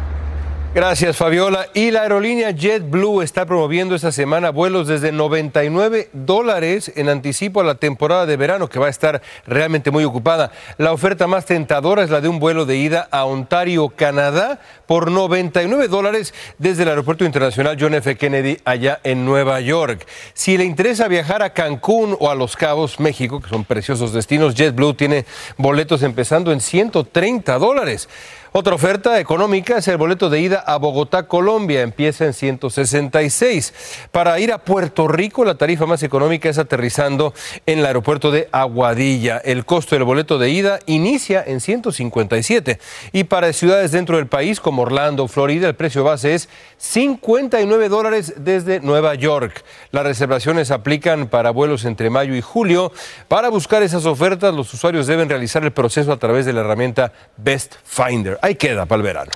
Gracias, 0.74 1.18
Fabiola. 1.18 1.68
Y 1.74 1.90
la 1.90 2.00
aerolínea 2.00 2.50
JetBlue 2.50 3.20
está 3.20 3.44
promoviendo 3.44 3.94
esta 3.94 4.10
semana 4.10 4.48
vuelos 4.48 4.88
desde 4.88 5.12
99 5.12 6.08
dólares 6.14 6.90
en 6.96 7.10
anticipo 7.10 7.60
a 7.60 7.64
la 7.64 7.74
temporada 7.74 8.24
de 8.24 8.38
verano, 8.38 8.70
que 8.70 8.78
va 8.78 8.86
a 8.86 8.90
estar 8.90 9.20
realmente 9.46 9.90
muy 9.90 10.04
ocupada. 10.04 10.50
La 10.78 10.92
oferta 10.92 11.26
más 11.26 11.44
tentadora 11.44 12.02
es 12.02 12.08
la 12.08 12.22
de 12.22 12.28
un 12.28 12.38
vuelo 12.38 12.64
de 12.64 12.78
ida 12.78 13.06
a 13.10 13.26
Ontario, 13.26 13.90
Canadá, 13.90 14.60
por 14.86 15.10
99 15.10 15.88
dólares 15.88 16.32
desde 16.56 16.84
el 16.84 16.88
Aeropuerto 16.88 17.26
Internacional 17.26 17.76
John 17.78 17.92
F. 17.92 18.16
Kennedy, 18.16 18.56
allá 18.64 18.98
en 19.04 19.26
Nueva 19.26 19.60
York. 19.60 20.06
Si 20.32 20.56
le 20.56 20.64
interesa 20.64 21.06
viajar 21.06 21.42
a 21.42 21.52
Cancún 21.52 22.16
o 22.18 22.30
a 22.30 22.34
Los 22.34 22.56
Cabos, 22.56 22.98
México, 22.98 23.42
que 23.42 23.50
son 23.50 23.66
preciosos 23.66 24.14
destinos, 24.14 24.54
JetBlue 24.54 24.94
tiene 24.94 25.26
boletos 25.58 26.02
empezando 26.02 26.50
en 26.50 26.62
130 26.62 27.58
dólares. 27.58 28.08
Otra 28.54 28.74
oferta 28.74 29.18
económica 29.18 29.78
es 29.78 29.88
el 29.88 29.96
boleto 29.96 30.28
de 30.28 30.38
ida 30.38 30.58
a 30.58 30.76
Bogotá, 30.76 31.22
Colombia. 31.22 31.80
Empieza 31.80 32.26
en 32.26 32.34
166. 32.34 33.72
Para 34.10 34.38
ir 34.40 34.52
a 34.52 34.58
Puerto 34.58 35.08
Rico, 35.08 35.42
la 35.46 35.54
tarifa 35.54 35.86
más 35.86 36.02
económica 36.02 36.50
es 36.50 36.58
aterrizando 36.58 37.32
en 37.64 37.78
el 37.78 37.86
aeropuerto 37.86 38.30
de 38.30 38.50
Aguadilla. 38.52 39.38
El 39.38 39.64
costo 39.64 39.94
del 39.94 40.04
boleto 40.04 40.36
de 40.36 40.50
ida 40.50 40.80
inicia 40.84 41.42
en 41.46 41.62
157. 41.62 42.78
Y 43.12 43.24
para 43.24 43.50
ciudades 43.54 43.90
dentro 43.90 44.18
del 44.18 44.26
país, 44.26 44.60
como 44.60 44.82
Orlando, 44.82 45.28
Florida, 45.28 45.66
el 45.66 45.74
precio 45.74 46.04
base 46.04 46.34
es 46.34 46.50
59 46.76 47.88
dólares 47.88 48.34
desde 48.36 48.80
Nueva 48.80 49.14
York. 49.14 49.64
Las 49.92 50.04
reservaciones 50.04 50.70
aplican 50.70 51.28
para 51.28 51.52
vuelos 51.52 51.86
entre 51.86 52.10
mayo 52.10 52.34
y 52.34 52.42
julio. 52.42 52.92
Para 53.28 53.48
buscar 53.48 53.82
esas 53.82 54.04
ofertas, 54.04 54.54
los 54.54 54.74
usuarios 54.74 55.06
deben 55.06 55.30
realizar 55.30 55.64
el 55.64 55.72
proceso 55.72 56.12
a 56.12 56.18
través 56.18 56.44
de 56.44 56.52
la 56.52 56.60
herramienta 56.60 57.14
Best 57.38 57.76
Finder. 57.86 58.41
Ahí 58.42 58.56
queda 58.56 58.86
para 58.86 58.98
el 58.98 59.02
verano. 59.04 59.30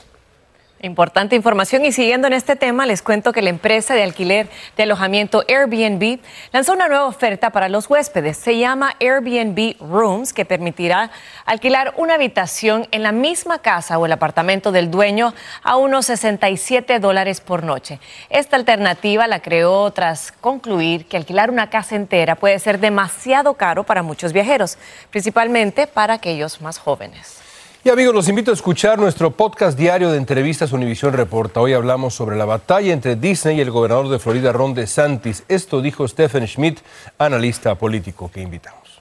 Importante 0.83 1.37
información 1.37 1.87
y 1.87 1.93
siguiendo 1.93 2.27
en 2.27 2.35
este 2.35 2.55
tema, 2.55 2.85
les 2.87 3.01
cuento 3.01 3.33
que 3.33 3.41
la 3.41 3.49
empresa 3.49 3.95
de 3.95 4.03
alquiler 4.03 4.49
de 4.77 4.83
alojamiento 4.83 5.43
Airbnb 5.49 6.19
lanzó 6.53 6.75
una 6.75 6.89
nueva 6.89 7.07
oferta 7.07 7.51
para 7.51 7.71
los 7.71 7.89
huéspedes. 7.89 8.37
Se 8.37 8.59
llama 8.59 8.95
Airbnb 9.01 9.77
Rooms, 9.81 10.35
que 10.35 10.45
permitirá 10.45 11.11
alquilar 11.47 11.95
una 11.97 12.15
habitación 12.15 12.89
en 12.91 13.05
la 13.05 13.13
misma 13.13 13.61
casa 13.61 13.97
o 13.97 14.05
el 14.05 14.13
apartamento 14.13 14.71
del 14.71 14.91
dueño 14.91 15.35
a 15.63 15.77
unos 15.77 16.07
67 16.07 16.99
dólares 16.99 17.41
por 17.41 17.63
noche. 17.63 18.01
Esta 18.29 18.57
alternativa 18.57 19.27
la 19.29 19.41
creó 19.41 19.91
tras 19.93 20.31
concluir 20.31 21.07
que 21.07 21.17
alquilar 21.17 21.51
una 21.51 21.71
casa 21.71 21.95
entera 21.97 22.35
puede 22.35 22.59
ser 22.59 22.81
demasiado 22.81 23.55
caro 23.55 23.85
para 23.85 24.03
muchos 24.03 24.33
viajeros, 24.33 24.77
principalmente 25.11 25.87
para 25.87 26.15
aquellos 26.15 26.61
más 26.61 26.79
jóvenes. 26.79 27.46
Y 27.87 27.88
amigos, 27.88 28.16
los 28.16 28.28
invito 28.28 28.50
a 28.50 28.55
escuchar 28.55 28.99
nuestro 28.99 29.31
podcast 29.31 29.78
diario 29.78 30.11
de 30.11 30.19
entrevistas 30.19 30.73
Univisión 30.73 31.12
Reporta. 31.12 31.61
Hoy 31.61 31.73
hablamos 31.73 32.14
sobre 32.14 32.35
la 32.35 32.45
batalla 32.45 32.93
entre 32.93 33.14
Disney 33.14 33.59
y 33.59 33.61
el 33.61 33.71
gobernador 33.71 34.09
de 34.09 34.19
Florida, 34.19 34.50
Ron 34.50 34.75
DeSantis. 34.75 35.45
Esto 35.47 35.81
dijo 35.81 36.09
Stephen 36.09 36.49
Schmidt, 36.49 36.81
analista 37.16 37.76
político 37.76 38.28
que 38.28 38.43
invitamos. 38.43 39.00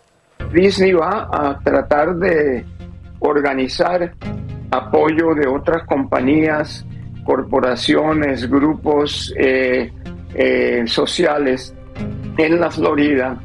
Disney 0.53 0.93
va 0.93 1.27
a 1.33 1.57
tratar 1.63 2.15
de 2.17 2.63
organizar 3.21 4.13
apoyo 4.69 5.33
de 5.33 5.47
otras 5.47 5.87
compañías, 5.87 6.85
corporaciones, 7.23 8.47
grupos 8.47 9.33
eh, 9.35 9.91
eh, 10.35 10.83
sociales 10.85 11.73
en 12.37 12.59
la 12.59 12.69
Florida 12.69 13.35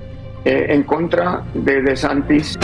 eh, 0.44 0.66
en 0.68 0.82
contra 0.82 1.42
de 1.54 1.80
DeSantis. 1.80 2.58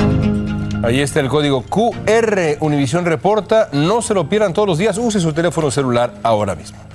Ahí 0.87 1.01
está 1.01 1.19
el 1.19 1.29
código 1.29 1.63
QR. 1.63 2.59
Univisión 2.61 3.05
reporta. 3.05 3.71
No 3.73 4.03
se 4.03 4.15
lo 4.15 4.29
pierdan 4.29 4.53
todos 4.53 4.69
los 4.69 4.79
días. 4.79 4.97
Use 4.97 5.19
su 5.19 5.33
teléfono 5.33 5.69
celular 5.69 6.15
ahora 6.23 6.55
mismo. 6.55 6.86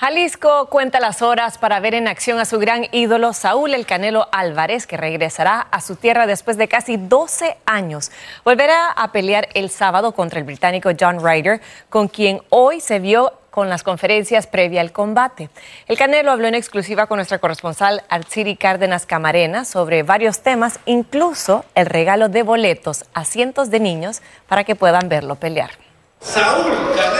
Jalisco 0.00 0.70
cuenta 0.70 0.98
las 0.98 1.20
horas 1.20 1.58
para 1.58 1.78
ver 1.78 1.94
en 1.94 2.08
acción 2.08 2.38
a 2.38 2.46
su 2.46 2.58
gran 2.58 2.86
ídolo 2.90 3.34
Saúl 3.34 3.74
El 3.74 3.84
Canelo 3.84 4.28
Álvarez, 4.32 4.86
que 4.86 4.96
regresará 4.96 5.60
a 5.60 5.82
su 5.82 5.94
tierra 5.94 6.26
después 6.26 6.56
de 6.56 6.68
casi 6.68 6.96
12 6.96 7.58
años. 7.66 8.10
Volverá 8.42 8.92
a 8.92 9.12
pelear 9.12 9.50
el 9.52 9.68
sábado 9.68 10.12
contra 10.12 10.38
el 10.38 10.46
británico 10.46 10.88
John 10.98 11.22
Ryder, 11.22 11.60
con 11.90 12.08
quien 12.08 12.40
hoy 12.48 12.80
se 12.80 12.98
vio 12.98 13.34
con 13.50 13.68
las 13.68 13.82
conferencias 13.82 14.46
previa 14.46 14.80
al 14.80 14.90
combate. 14.90 15.50
El 15.86 15.98
Canelo 15.98 16.30
habló 16.32 16.48
en 16.48 16.54
exclusiva 16.54 17.06
con 17.06 17.18
nuestra 17.18 17.38
corresponsal 17.38 18.02
Artsiri 18.08 18.56
Cárdenas 18.56 19.04
Camarena 19.04 19.66
sobre 19.66 20.02
varios 20.02 20.40
temas, 20.40 20.80
incluso 20.86 21.66
el 21.74 21.84
regalo 21.84 22.30
de 22.30 22.42
boletos 22.42 23.04
a 23.12 23.26
cientos 23.26 23.68
de 23.68 23.80
niños 23.80 24.22
para 24.48 24.64
que 24.64 24.76
puedan 24.76 25.10
verlo 25.10 25.34
pelear. 25.34 25.72
Saúl 26.22 26.72
Canelo 26.96 27.19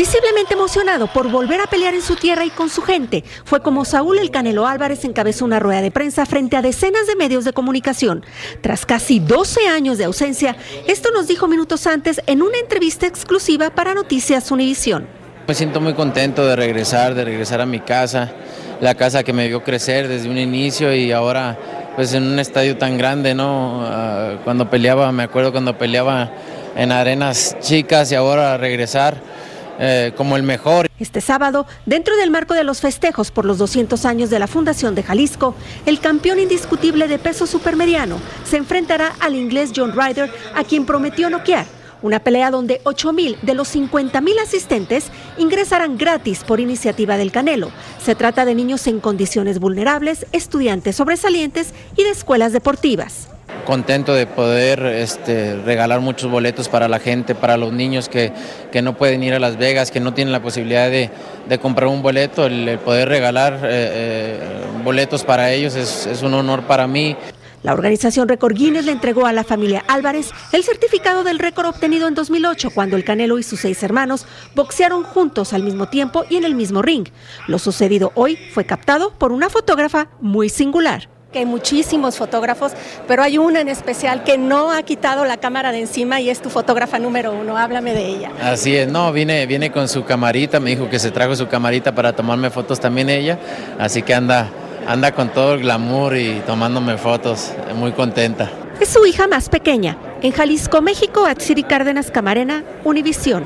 Visiblemente 0.00 0.54
emocionado 0.54 1.08
por 1.08 1.30
volver 1.30 1.60
a 1.60 1.66
pelear 1.66 1.92
en 1.92 2.00
su 2.00 2.16
tierra 2.16 2.46
y 2.46 2.48
con 2.48 2.70
su 2.70 2.80
gente, 2.80 3.22
fue 3.44 3.60
como 3.60 3.84
Saúl 3.84 4.18
El 4.18 4.30
Canelo 4.30 4.66
Álvarez 4.66 5.04
encabezó 5.04 5.44
una 5.44 5.60
rueda 5.60 5.82
de 5.82 5.90
prensa 5.90 6.24
frente 6.24 6.56
a 6.56 6.62
decenas 6.62 7.06
de 7.06 7.16
medios 7.16 7.44
de 7.44 7.52
comunicación. 7.52 8.24
Tras 8.62 8.86
casi 8.86 9.18
12 9.18 9.68
años 9.68 9.98
de 9.98 10.04
ausencia, 10.04 10.56
esto 10.86 11.10
nos 11.10 11.28
dijo 11.28 11.48
minutos 11.48 11.86
antes 11.86 12.22
en 12.26 12.40
una 12.40 12.56
entrevista 12.56 13.06
exclusiva 13.06 13.68
para 13.68 13.92
Noticias 13.92 14.50
Univisión. 14.50 15.06
Me 15.46 15.54
siento 15.54 15.82
muy 15.82 15.92
contento 15.92 16.46
de 16.46 16.56
regresar, 16.56 17.14
de 17.14 17.26
regresar 17.26 17.60
a 17.60 17.66
mi 17.66 17.80
casa, 17.80 18.32
la 18.80 18.94
casa 18.94 19.22
que 19.22 19.34
me 19.34 19.48
vio 19.48 19.62
crecer 19.62 20.08
desde 20.08 20.30
un 20.30 20.38
inicio 20.38 20.94
y 20.94 21.12
ahora 21.12 21.58
pues 21.94 22.14
en 22.14 22.22
un 22.22 22.38
estadio 22.38 22.78
tan 22.78 22.96
grande, 22.96 23.34
¿no? 23.34 23.82
Ah, 23.84 24.38
cuando 24.44 24.70
peleaba, 24.70 25.12
me 25.12 25.24
acuerdo 25.24 25.52
cuando 25.52 25.76
peleaba 25.76 26.32
en 26.74 26.90
arenas 26.90 27.58
chicas 27.60 28.10
y 28.12 28.14
ahora 28.14 28.56
regresar 28.56 29.28
eh, 29.78 30.12
como 30.16 30.36
el 30.36 30.42
mejor. 30.42 30.88
Este 30.98 31.20
sábado, 31.20 31.66
dentro 31.86 32.16
del 32.16 32.30
marco 32.30 32.54
de 32.54 32.64
los 32.64 32.80
festejos 32.80 33.30
por 33.30 33.44
los 33.44 33.58
200 33.58 34.04
años 34.04 34.30
de 34.30 34.38
la 34.38 34.46
Fundación 34.46 34.94
de 34.94 35.02
Jalisco, 35.02 35.54
el 35.86 36.00
campeón 36.00 36.38
indiscutible 36.38 37.08
de 37.08 37.18
peso 37.18 37.46
supermediano 37.46 38.18
se 38.44 38.58
enfrentará 38.58 39.14
al 39.20 39.34
inglés 39.34 39.72
John 39.74 39.92
Ryder, 39.92 40.30
a 40.54 40.64
quien 40.64 40.84
prometió 40.84 41.30
noquear. 41.30 41.66
Una 42.02 42.20
pelea 42.20 42.50
donde 42.50 42.80
8.000 42.84 43.40
de 43.40 43.54
los 43.54 43.74
50.000 43.74 44.42
asistentes 44.42 45.06
ingresarán 45.38 45.98
gratis 45.98 46.44
por 46.44 46.60
iniciativa 46.60 47.16
del 47.16 47.32
Canelo. 47.32 47.70
Se 48.02 48.14
trata 48.14 48.44
de 48.44 48.54
niños 48.54 48.86
en 48.86 49.00
condiciones 49.00 49.58
vulnerables, 49.58 50.26
estudiantes 50.32 50.96
sobresalientes 50.96 51.74
y 51.96 52.04
de 52.04 52.10
escuelas 52.10 52.52
deportivas 52.52 53.29
contento 53.70 54.14
de 54.14 54.26
poder 54.26 54.84
este, 54.84 55.54
regalar 55.64 56.00
muchos 56.00 56.28
boletos 56.28 56.68
para 56.68 56.88
la 56.88 56.98
gente, 56.98 57.36
para 57.36 57.56
los 57.56 57.72
niños 57.72 58.08
que, 58.08 58.32
que, 58.72 58.82
no 58.82 58.96
pueden 58.96 59.22
ir 59.22 59.32
a 59.32 59.38
Las 59.38 59.58
Vegas, 59.58 59.92
que 59.92 60.00
no 60.00 60.12
tienen 60.12 60.32
la 60.32 60.42
posibilidad 60.42 60.90
de, 60.90 61.08
de 61.48 61.58
comprar 61.60 61.88
un 61.88 62.02
boleto, 62.02 62.46
el, 62.46 62.80
poder 62.80 63.08
regalar 63.08 63.60
eh, 63.62 63.68
eh, 63.70 64.38
boletos 64.82 65.22
para 65.22 65.52
ellos 65.52 65.76
es, 65.76 66.04
es 66.06 66.20
un 66.24 66.34
honor 66.34 66.62
para 66.62 66.88
mí. 66.88 67.16
La 67.62 67.72
organización 67.72 68.26
Record 68.26 68.54
Guinness 68.54 68.86
le 68.86 68.90
entregó 68.90 69.24
a 69.26 69.32
la 69.32 69.44
familia 69.44 69.84
Álvarez 69.86 70.32
el 70.50 70.64
certificado 70.64 71.22
del 71.22 71.38
récord 71.38 71.66
obtenido 71.66 72.08
en 72.08 72.14
2008 72.14 72.70
cuando 72.70 72.96
el 72.96 73.04
Canelo 73.04 73.38
y 73.38 73.44
sus 73.44 73.60
seis 73.60 73.80
hermanos 73.84 74.26
boxearon 74.56 75.04
juntos 75.04 75.52
al 75.52 75.62
mismo 75.62 75.86
tiempo 75.86 76.24
y 76.28 76.34
en 76.34 76.44
el 76.44 76.56
mismo 76.56 76.82
ring. 76.82 77.06
Lo 77.46 77.60
sucedido 77.60 78.10
hoy 78.16 78.36
fue 78.52 78.64
captado 78.64 79.12
por 79.16 79.30
una 79.30 79.48
fotógrafa 79.48 80.08
muy 80.20 80.48
singular 80.48 81.19
que 81.32 81.38
hay 81.38 81.46
muchísimos 81.46 82.16
fotógrafos, 82.16 82.72
pero 83.06 83.22
hay 83.22 83.38
una 83.38 83.60
en 83.60 83.68
especial 83.68 84.24
que 84.24 84.36
no 84.36 84.72
ha 84.72 84.82
quitado 84.82 85.24
la 85.24 85.36
cámara 85.36 85.70
de 85.70 85.80
encima 85.80 86.20
y 86.20 86.28
es 86.28 86.42
tu 86.42 86.50
fotógrafa 86.50 86.98
número 86.98 87.32
uno. 87.32 87.56
Háblame 87.56 87.94
de 87.94 88.04
ella. 88.04 88.30
Así 88.42 88.74
es, 88.76 88.88
no, 88.88 89.12
viene, 89.12 89.46
viene 89.46 89.70
con 89.70 89.88
su 89.88 90.04
camarita, 90.04 90.58
me 90.58 90.70
dijo 90.70 90.88
que 90.90 90.98
se 90.98 91.12
trajo 91.12 91.36
su 91.36 91.46
camarita 91.46 91.94
para 91.94 92.12
tomarme 92.12 92.50
fotos 92.50 92.80
también 92.80 93.08
ella, 93.08 93.38
así 93.78 94.02
que 94.02 94.12
anda, 94.12 94.48
anda 94.88 95.12
con 95.12 95.28
todo 95.28 95.54
el 95.54 95.60
glamour 95.60 96.16
y 96.16 96.40
tomándome 96.46 96.96
fotos, 96.96 97.52
muy 97.76 97.92
contenta. 97.92 98.50
Es 98.80 98.88
su 98.88 99.06
hija 99.06 99.28
más 99.28 99.48
pequeña. 99.48 99.96
En 100.22 100.32
Jalisco, 100.32 100.82
México, 100.82 101.26
Atsiri 101.26 101.62
Cárdenas 101.62 102.10
Camarena, 102.10 102.64
Univisión. 102.82 103.44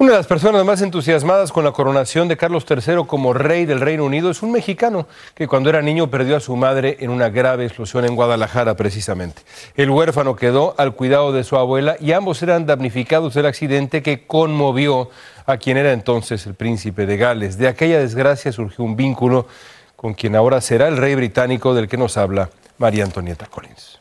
Una 0.00 0.12
de 0.12 0.18
las 0.18 0.28
personas 0.28 0.64
más 0.64 0.80
entusiasmadas 0.80 1.50
con 1.50 1.64
la 1.64 1.72
coronación 1.72 2.28
de 2.28 2.36
Carlos 2.36 2.64
III 2.70 3.04
como 3.04 3.32
rey 3.32 3.66
del 3.66 3.80
Reino 3.80 4.04
Unido 4.04 4.30
es 4.30 4.44
un 4.44 4.52
mexicano 4.52 5.08
que 5.34 5.48
cuando 5.48 5.70
era 5.70 5.82
niño 5.82 6.08
perdió 6.08 6.36
a 6.36 6.40
su 6.40 6.54
madre 6.54 6.98
en 7.00 7.10
una 7.10 7.30
grave 7.30 7.64
explosión 7.64 8.04
en 8.04 8.14
Guadalajara 8.14 8.76
precisamente. 8.76 9.42
El 9.74 9.90
huérfano 9.90 10.36
quedó 10.36 10.76
al 10.78 10.94
cuidado 10.94 11.32
de 11.32 11.42
su 11.42 11.56
abuela 11.56 11.96
y 11.98 12.12
ambos 12.12 12.40
eran 12.44 12.64
damnificados 12.64 13.34
del 13.34 13.46
accidente 13.46 14.00
que 14.00 14.24
conmovió 14.24 15.10
a 15.46 15.56
quien 15.56 15.76
era 15.76 15.92
entonces 15.92 16.46
el 16.46 16.54
príncipe 16.54 17.04
de 17.04 17.16
Gales. 17.16 17.58
De 17.58 17.66
aquella 17.66 17.98
desgracia 17.98 18.52
surgió 18.52 18.84
un 18.84 18.94
vínculo 18.94 19.48
con 19.96 20.14
quien 20.14 20.36
ahora 20.36 20.60
será 20.60 20.86
el 20.86 20.96
rey 20.96 21.16
británico 21.16 21.74
del 21.74 21.88
que 21.88 21.96
nos 21.96 22.16
habla 22.16 22.50
María 22.78 23.02
Antonieta 23.02 23.46
Collins. 23.46 23.98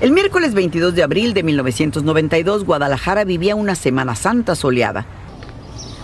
El 0.00 0.12
miércoles 0.12 0.54
22 0.54 0.94
de 0.94 1.02
abril 1.02 1.34
de 1.34 1.42
1992, 1.42 2.64
Guadalajara 2.64 3.24
vivía 3.24 3.56
una 3.56 3.74
Semana 3.74 4.14
Santa 4.14 4.54
soleada. 4.54 5.06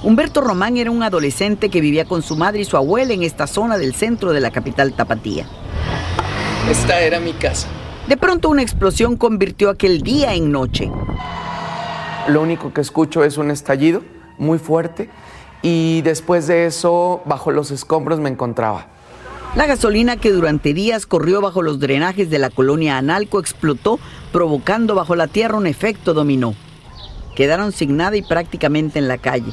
Humberto 0.02 0.40
Román 0.40 0.76
era 0.78 0.90
un 0.90 1.04
adolescente 1.04 1.68
que 1.68 1.80
vivía 1.80 2.04
con 2.04 2.20
su 2.22 2.34
madre 2.34 2.62
y 2.62 2.64
su 2.64 2.76
abuela 2.76 3.14
en 3.14 3.22
esta 3.22 3.46
zona 3.46 3.78
del 3.78 3.94
centro 3.94 4.32
de 4.32 4.40
la 4.40 4.50
capital 4.50 4.94
tapatía. 4.94 5.46
Esta 6.68 7.02
era 7.02 7.20
mi 7.20 7.34
casa. 7.34 7.68
De 8.08 8.16
pronto 8.16 8.48
una 8.48 8.62
explosión 8.62 9.16
convirtió 9.16 9.70
aquel 9.70 10.02
día 10.02 10.34
en 10.34 10.50
noche. 10.50 10.90
Lo 12.26 12.42
único 12.42 12.72
que 12.72 12.80
escucho 12.80 13.22
es 13.22 13.38
un 13.38 13.52
estallido 13.52 14.02
muy 14.38 14.58
fuerte 14.58 15.08
y 15.62 16.02
después 16.02 16.48
de 16.48 16.66
eso, 16.66 17.22
bajo 17.26 17.52
los 17.52 17.70
escombros 17.70 18.18
me 18.18 18.28
encontraba. 18.28 18.88
La 19.56 19.66
gasolina 19.66 20.16
que 20.16 20.32
durante 20.32 20.74
días 20.74 21.06
corrió 21.06 21.40
bajo 21.40 21.62
los 21.62 21.78
drenajes 21.78 22.28
de 22.28 22.40
la 22.40 22.50
colonia 22.50 22.98
Analco 22.98 23.38
explotó, 23.38 24.00
provocando 24.32 24.96
bajo 24.96 25.14
la 25.14 25.28
tierra 25.28 25.56
un 25.56 25.68
efecto 25.68 26.12
dominó. 26.12 26.54
Quedaron 27.36 27.70
sin 27.70 27.96
nada 27.96 28.16
y 28.16 28.22
prácticamente 28.22 28.98
en 28.98 29.06
la 29.06 29.18
calle. 29.18 29.52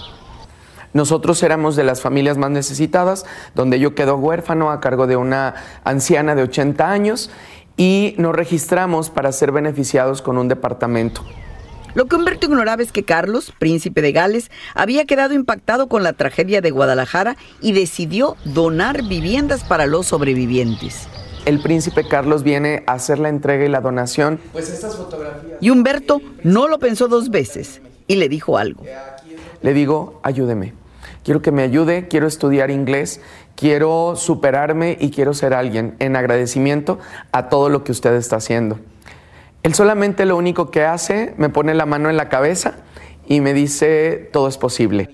Nosotros 0.94 1.44
éramos 1.44 1.76
de 1.76 1.84
las 1.84 2.02
familias 2.02 2.40
más 2.40 2.50
necesitadas, 2.50 3.28
donde 3.54 3.80
yo 3.80 3.94
quedo 3.94 4.16
huérfano 4.16 4.72
a 4.72 4.80
cargo 4.80 5.06
de 5.06 5.18
una 5.18 5.54
anciana 5.84 6.34
de 6.34 6.44
80 6.44 6.92
años 6.92 7.30
y 7.78 8.16
nos 8.18 8.36
registramos 8.36 9.12
para 9.12 9.32
ser 9.32 9.52
beneficiados 9.52 10.24
con 10.24 10.40
un 10.40 10.48
departamento. 10.48 11.24
Lo 11.94 12.06
que 12.06 12.16
Humberto 12.16 12.46
ignoraba 12.46 12.82
es 12.82 12.92
que 12.92 13.04
Carlos, 13.04 13.54
príncipe 13.58 14.02
de 14.02 14.12
Gales, 14.12 14.50
había 14.76 15.06
quedado 15.06 15.34
impactado 15.34 15.88
con 15.88 16.04
la 16.04 16.14
tragedia 16.14 16.62
de 16.62 16.72
Guadalajara 16.72 17.36
y 17.62 17.74
decidió 17.74 18.38
donar 18.46 19.04
viviendas 19.04 19.64
para 19.64 19.86
los 19.88 20.08
sobrevivientes. 20.08 21.08
El 21.46 21.60
príncipe 21.60 22.08
Carlos 22.08 22.44
viene 22.44 22.84
a 22.88 22.94
hacer 22.94 23.20
la 23.20 23.30
entrega 23.30 23.66
y 23.66 23.70
la 23.70 23.82
donación. 23.82 24.40
Pues 24.54 24.70
estas 24.70 24.96
fotografías. 24.96 25.58
Y 25.60 25.70
Humberto 25.70 26.22
no 26.44 26.68
lo 26.68 26.80
pensó 26.80 27.08
dos 27.08 27.30
veces 27.30 27.82
y 28.08 28.16
le 28.16 28.30
dijo 28.30 28.58
algo. 28.58 28.84
Le 29.62 29.74
digo, 29.74 30.20
ayúdeme. 30.24 30.74
Quiero 31.24 31.42
que 31.42 31.52
me 31.52 31.62
ayude, 31.62 32.08
quiero 32.08 32.26
estudiar 32.26 32.72
inglés, 32.72 33.22
quiero 33.56 34.16
superarme 34.16 34.98
y 35.00 35.12
quiero 35.12 35.34
ser 35.34 35.54
alguien 35.54 35.96
en 36.00 36.16
agradecimiento 36.16 37.00
a 37.32 37.50
todo 37.50 37.70
lo 37.70 37.84
que 37.84 37.92
usted 37.92 38.14
está 38.16 38.38
haciendo. 38.38 38.80
Él 39.64 39.76
solamente 39.76 40.26
lo 40.26 40.38
único 40.38 40.72
que 40.72 40.84
hace, 40.84 41.34
me 41.38 41.50
pone 41.50 41.74
la 41.74 41.86
mano 41.86 42.10
en 42.10 42.18
la 42.18 42.30
cabeza 42.30 42.76
y 43.28 43.42
me 43.42 43.54
dice, 43.54 44.30
todo 44.34 44.48
es 44.48 44.58
posible. 44.58 45.10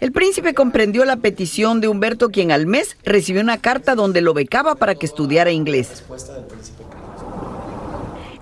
El 0.00 0.12
príncipe 0.12 0.54
comprendió 0.54 1.04
la 1.04 1.16
petición 1.16 1.80
de 1.80 1.88
Humberto, 1.88 2.30
quien 2.30 2.52
al 2.52 2.66
mes 2.66 2.96
recibió 3.04 3.42
una 3.42 3.58
carta 3.58 3.94
donde 3.94 4.22
lo 4.22 4.32
becaba 4.34 4.74
para 4.74 4.94
que 4.94 5.06
estudiara 5.06 5.50
inglés. 5.50 6.04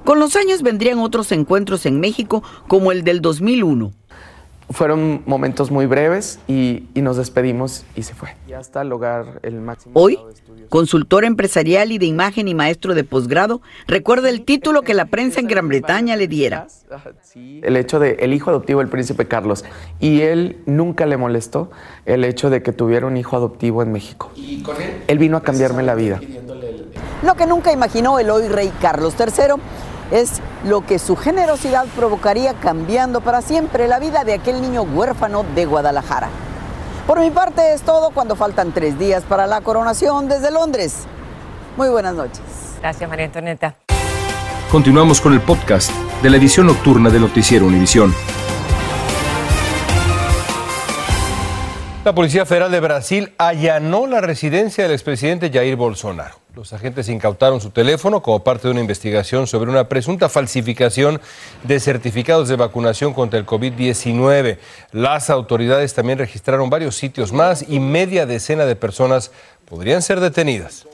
Con 0.05 0.21
los 0.21 0.37
años 0.37 0.63
vendrían 0.63 0.99
otros 1.01 1.33
encuentros 1.33 1.85
en 1.85 2.01
México, 2.01 2.43
como 2.67 2.93
el 2.93 3.05
del 3.05 3.21
2001. 3.21 3.93
Fueron 4.71 5.23
momentos 5.25 5.71
muy 5.71 5.87
breves 5.87 6.39
y, 6.47 6.85
nos 6.95 7.17
despedimos 7.17 7.85
y 7.97 8.03
se 8.03 8.15
fue. 8.15 8.35
Y 8.47 8.53
hasta 8.53 8.85
lograr 8.85 9.41
el 9.43 9.61
máximo. 9.61 9.99
Hoy, 9.99 10.19
consultor 10.69 11.25
empresarial 11.25 11.91
y 11.91 11.99
de 11.99 12.05
imagen 12.05 12.49
y 12.49 12.55
maestro 12.55 12.95
de 12.95 13.03
posgrado, 13.03 13.63
recuerda 13.87 14.29
el 14.29 14.45
título 14.45 14.83
que 14.83 14.93
la 14.93 15.07
prensa 15.07 15.41
en 15.41 15.47
Gran 15.47 15.69
Bretaña 15.69 16.17
le 16.17 16.29
diera. 16.29 16.67
El 17.35 17.77
hecho 17.77 17.99
de 17.99 18.19
el 18.21 18.35
hijo 18.35 18.51
adoptivo 18.51 18.81
del 18.81 18.89
príncipe 18.89 19.27
Carlos. 19.27 19.65
Y 20.01 20.21
él 20.21 20.59
nunca 20.67 21.07
le 21.07 21.17
molestó 21.17 21.71
el 22.05 22.25
hecho 22.25 22.51
de 22.51 22.63
que 22.63 22.73
tuviera 22.73 23.07
un 23.07 23.17
hijo 23.17 23.37
adoptivo 23.37 23.83
en 23.83 23.93
México. 23.93 24.31
Y 24.37 24.63
con 24.63 24.81
él, 24.81 25.03
él 25.07 25.19
vino 25.19 25.39
a 25.39 25.43
cambiarme 25.43 25.83
la 25.83 25.95
vida. 25.95 26.21
Lo 27.23 27.35
que 27.35 27.47
nunca 27.47 27.73
imaginó 27.73 28.19
el 28.19 28.31
hoy 28.31 28.49
rey 28.49 28.73
Carlos 28.81 29.15
III 29.19 29.55
es 30.11 30.41
lo 30.65 30.85
que 30.85 30.99
su 30.99 31.17
generosidad 31.17 31.87
provocaría 31.97 32.55
cambiando 32.55 33.21
para 33.21 33.43
siempre 33.43 33.89
la 33.89 33.99
vida 33.99 34.25
de 34.25 34.35
aquel 34.35 34.61
niño 34.63 34.83
huérfano 34.83 35.45
de 35.55 35.67
Guadalajara. 35.67 36.29
Por 37.07 37.21
mi 37.21 37.31
parte 37.31 37.73
es 37.73 37.83
todo 37.83 38.11
cuando 38.11 38.37
faltan 38.37 38.73
tres 38.73 38.99
días 38.99 39.23
para 39.23 39.47
la 39.47 39.61
coronación 39.61 40.29
desde 40.29 40.51
Londres. 40.51 41.07
Muy 41.77 41.89
buenas 41.89 42.15
noches. 42.15 42.41
Gracias, 42.81 43.09
María 43.09 43.27
Antonieta. 43.27 43.75
Continuamos 44.71 45.21
con 45.21 45.33
el 45.33 45.41
podcast 45.41 45.91
de 46.23 46.31
la 46.31 46.37
edición 46.37 46.67
nocturna 46.67 47.09
de 47.09 47.19
Noticiero 47.19 47.67
Univisión. 47.67 48.15
La 52.05 52.15
Policía 52.15 52.47
Federal 52.47 52.71
de 52.71 52.81
Brasil 52.81 53.35
allanó 53.39 54.07
la 54.07 54.21
residencia 54.21 54.85
del 54.85 54.93
expresidente 54.93 55.51
Jair 55.51 55.77
Bolsonaro. 55.77 56.37
Los 56.59 56.73
agentes 56.73 57.09
incautaron 57.09 57.61
su 57.61 57.71
teléfono 57.71 58.21
como 58.21 58.43
parte 58.43 58.67
de 58.67 58.73
una 58.73 58.81
investigación 58.81 59.47
sobre 59.47 59.71
una 59.71 59.89
presunta 59.89 60.29
falsificación 60.29 61.21
de 61.63 61.79
certificados 61.79 62.49
de 62.49 62.57
vacunación 62.57 63.15
contra 63.15 63.39
el 63.39 63.47
COVID-19. 63.47 64.59
Las 64.91 65.31
autoridades 65.31 65.95
también 65.95 66.19
registraron 66.19 66.69
varios 66.69 66.97
sitios 66.97 67.33
más 67.33 67.65
y 67.69 67.79
media 67.79 68.27
decena 68.27 68.67
de 68.67 68.75
personas 68.75 69.31
podrían 69.67 70.03
ser 70.03 70.19
detenidas. 70.19 70.89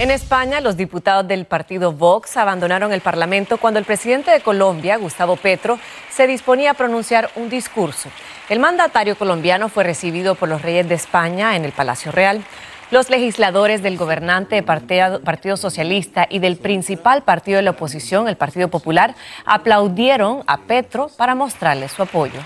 En 0.00 0.10
España, 0.10 0.60
los 0.60 0.76
diputados 0.76 1.28
del 1.28 1.44
partido 1.44 1.92
Vox 1.92 2.36
abandonaron 2.36 2.92
el 2.92 3.02
Parlamento 3.02 3.58
cuando 3.58 3.78
el 3.78 3.86
presidente 3.86 4.32
de 4.32 4.40
Colombia, 4.40 4.96
Gustavo 4.96 5.36
Petro, 5.36 5.78
se 6.10 6.26
disponía 6.26 6.72
a 6.72 6.74
pronunciar 6.74 7.30
un 7.36 7.48
discurso. 7.48 8.08
El 8.48 8.58
mandatario 8.58 9.16
colombiano 9.16 9.68
fue 9.68 9.84
recibido 9.84 10.34
por 10.34 10.48
los 10.48 10.60
reyes 10.60 10.88
de 10.88 10.96
España 10.96 11.54
en 11.54 11.64
el 11.64 11.70
Palacio 11.70 12.10
Real. 12.10 12.44
Los 12.92 13.10
legisladores 13.10 13.82
del 13.82 13.96
gobernante 13.96 14.62
partido, 14.62 15.20
partido, 15.20 15.56
Socialista 15.56 16.28
y 16.30 16.38
del 16.38 16.56
principal 16.56 17.24
partido 17.24 17.56
de 17.56 17.62
la 17.62 17.72
oposición, 17.72 18.28
el 18.28 18.36
Partido 18.36 18.68
Popular, 18.68 19.16
aplaudieron 19.44 20.44
a 20.46 20.58
Petro 20.58 21.10
para 21.16 21.34
mostrarle 21.34 21.88
su 21.88 22.02
apoyo. 22.02 22.38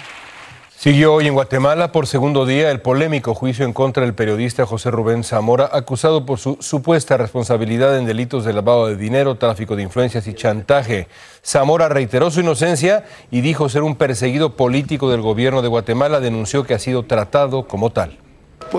Siguió 0.74 1.12
hoy 1.12 1.26
en 1.26 1.35
Guatemala 1.35 1.92
por 1.92 2.07
segundo 2.07 2.46
día 2.46 2.70
el 2.70 2.81
polémico 2.81 3.35
juicio 3.35 3.66
en 3.66 3.74
contra 3.74 4.03
del 4.03 4.14
periodista 4.14 4.64
José 4.64 4.90
Rubén 4.90 5.24
Zamora, 5.24 5.68
acusado 5.70 6.24
por 6.24 6.38
su 6.38 6.57
supuesta 6.61 7.18
responsabilidad 7.18 7.98
en 7.98 8.07
delitos 8.07 8.46
de 8.46 8.55
lavado 8.55 8.87
de 8.87 8.96
dinero, 8.96 9.35
tráfico 9.35 9.76
de 9.76 9.83
influencias 9.83 10.26
y 10.26 10.33
chantaje. 10.33 11.07
Zamora 11.44 11.90
reiteró 11.90 12.31
su 12.31 12.40
inocencia 12.40 13.05
y 13.31 13.42
dijo 13.42 13.68
ser 13.68 13.83
un 13.83 13.94
perseguido 13.94 14.57
político 14.57 15.11
del 15.11 15.20
gobierno 15.20 15.61
de 15.61 15.68
Guatemala. 15.68 16.18
Denunció 16.18 16.64
que 16.64 16.72
ha 16.72 16.79
sido 16.79 17.03
tratado 17.03 17.68
como 17.68 17.90
tal. 17.90 18.16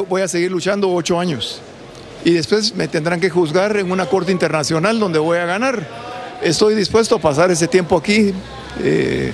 Voy 0.07 0.21
a 0.21 0.27
seguir 0.27 0.51
luchando 0.51 0.91
ocho 0.91 1.19
años 1.19 1.61
y 2.23 2.33
después 2.33 2.75
me 2.75 2.87
tendrán 2.87 3.19
que 3.19 3.29
juzgar 3.29 3.77
en 3.77 3.91
una 3.91 4.05
corte 4.05 4.31
internacional 4.31 4.99
donde 4.99 5.19
voy 5.19 5.37
a 5.37 5.45
ganar. 5.45 5.85
Estoy 6.41 6.75
dispuesto 6.75 7.15
a 7.15 7.19
pasar 7.19 7.51
ese 7.51 7.67
tiempo 7.67 7.97
aquí. 7.97 8.33
Eh, 8.79 9.33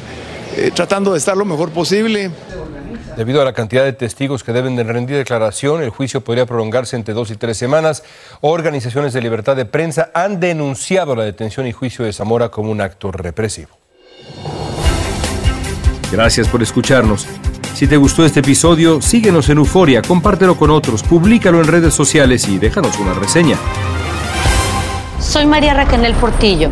eh, 0.56 0.72
tratando 0.74 1.12
de 1.12 1.20
estar 1.20 1.38
lo 1.38 1.46
mejor 1.46 1.70
posible. 1.70 2.32
Debido 3.16 3.42
a 3.42 3.46
la 3.46 3.54
cantidad 3.54 3.84
de 3.84 3.94
testigos 3.94 4.44
que 4.44 4.54
deben 4.54 4.76
de 4.76 4.84
rendir 4.84 5.18
declaración, 5.18 5.84
el 5.84 5.90
juicio 5.90 6.22
podría 6.22 6.46
prolongarse 6.46 6.96
entre 6.96 7.14
dos 7.14 7.30
y 7.32 7.36
tres 7.36 7.58
semanas. 7.58 8.04
Organizaciones 8.42 9.14
de 9.14 9.22
libertad 9.22 9.56
de 9.56 9.66
prensa 9.66 10.10
han 10.14 10.40
denunciado 10.40 11.16
la 11.16 11.24
detención 11.24 11.68
y 11.68 11.74
juicio 11.74 12.06
de 12.06 12.14
Zamora 12.14 12.50
como 12.50 12.72
un 12.72 12.82
acto 12.82 13.12
represivo. 13.12 13.70
Gracias 16.12 16.48
por 16.48 16.64
escucharnos. 16.64 17.28
Si 17.73 17.88
te 17.88 17.97
gustó 17.97 18.25
este 18.25 18.39
episodio, 18.39 19.01
síguenos 19.01 19.49
en 19.49 19.58
Euforia, 19.60 20.01
compártelo 20.01 20.56
con 20.58 20.71
otros, 20.71 21.03
públicalo 21.03 21.62
en 21.62 21.67
redes 21.67 21.93
sociales 21.93 22.47
y 22.47 22.58
déjanos 22.58 22.97
una 22.99 23.13
reseña. 23.13 23.58
Soy 25.19 25.45
María 25.45 25.73
Raquel 25.73 26.13
Portillo. 26.15 26.71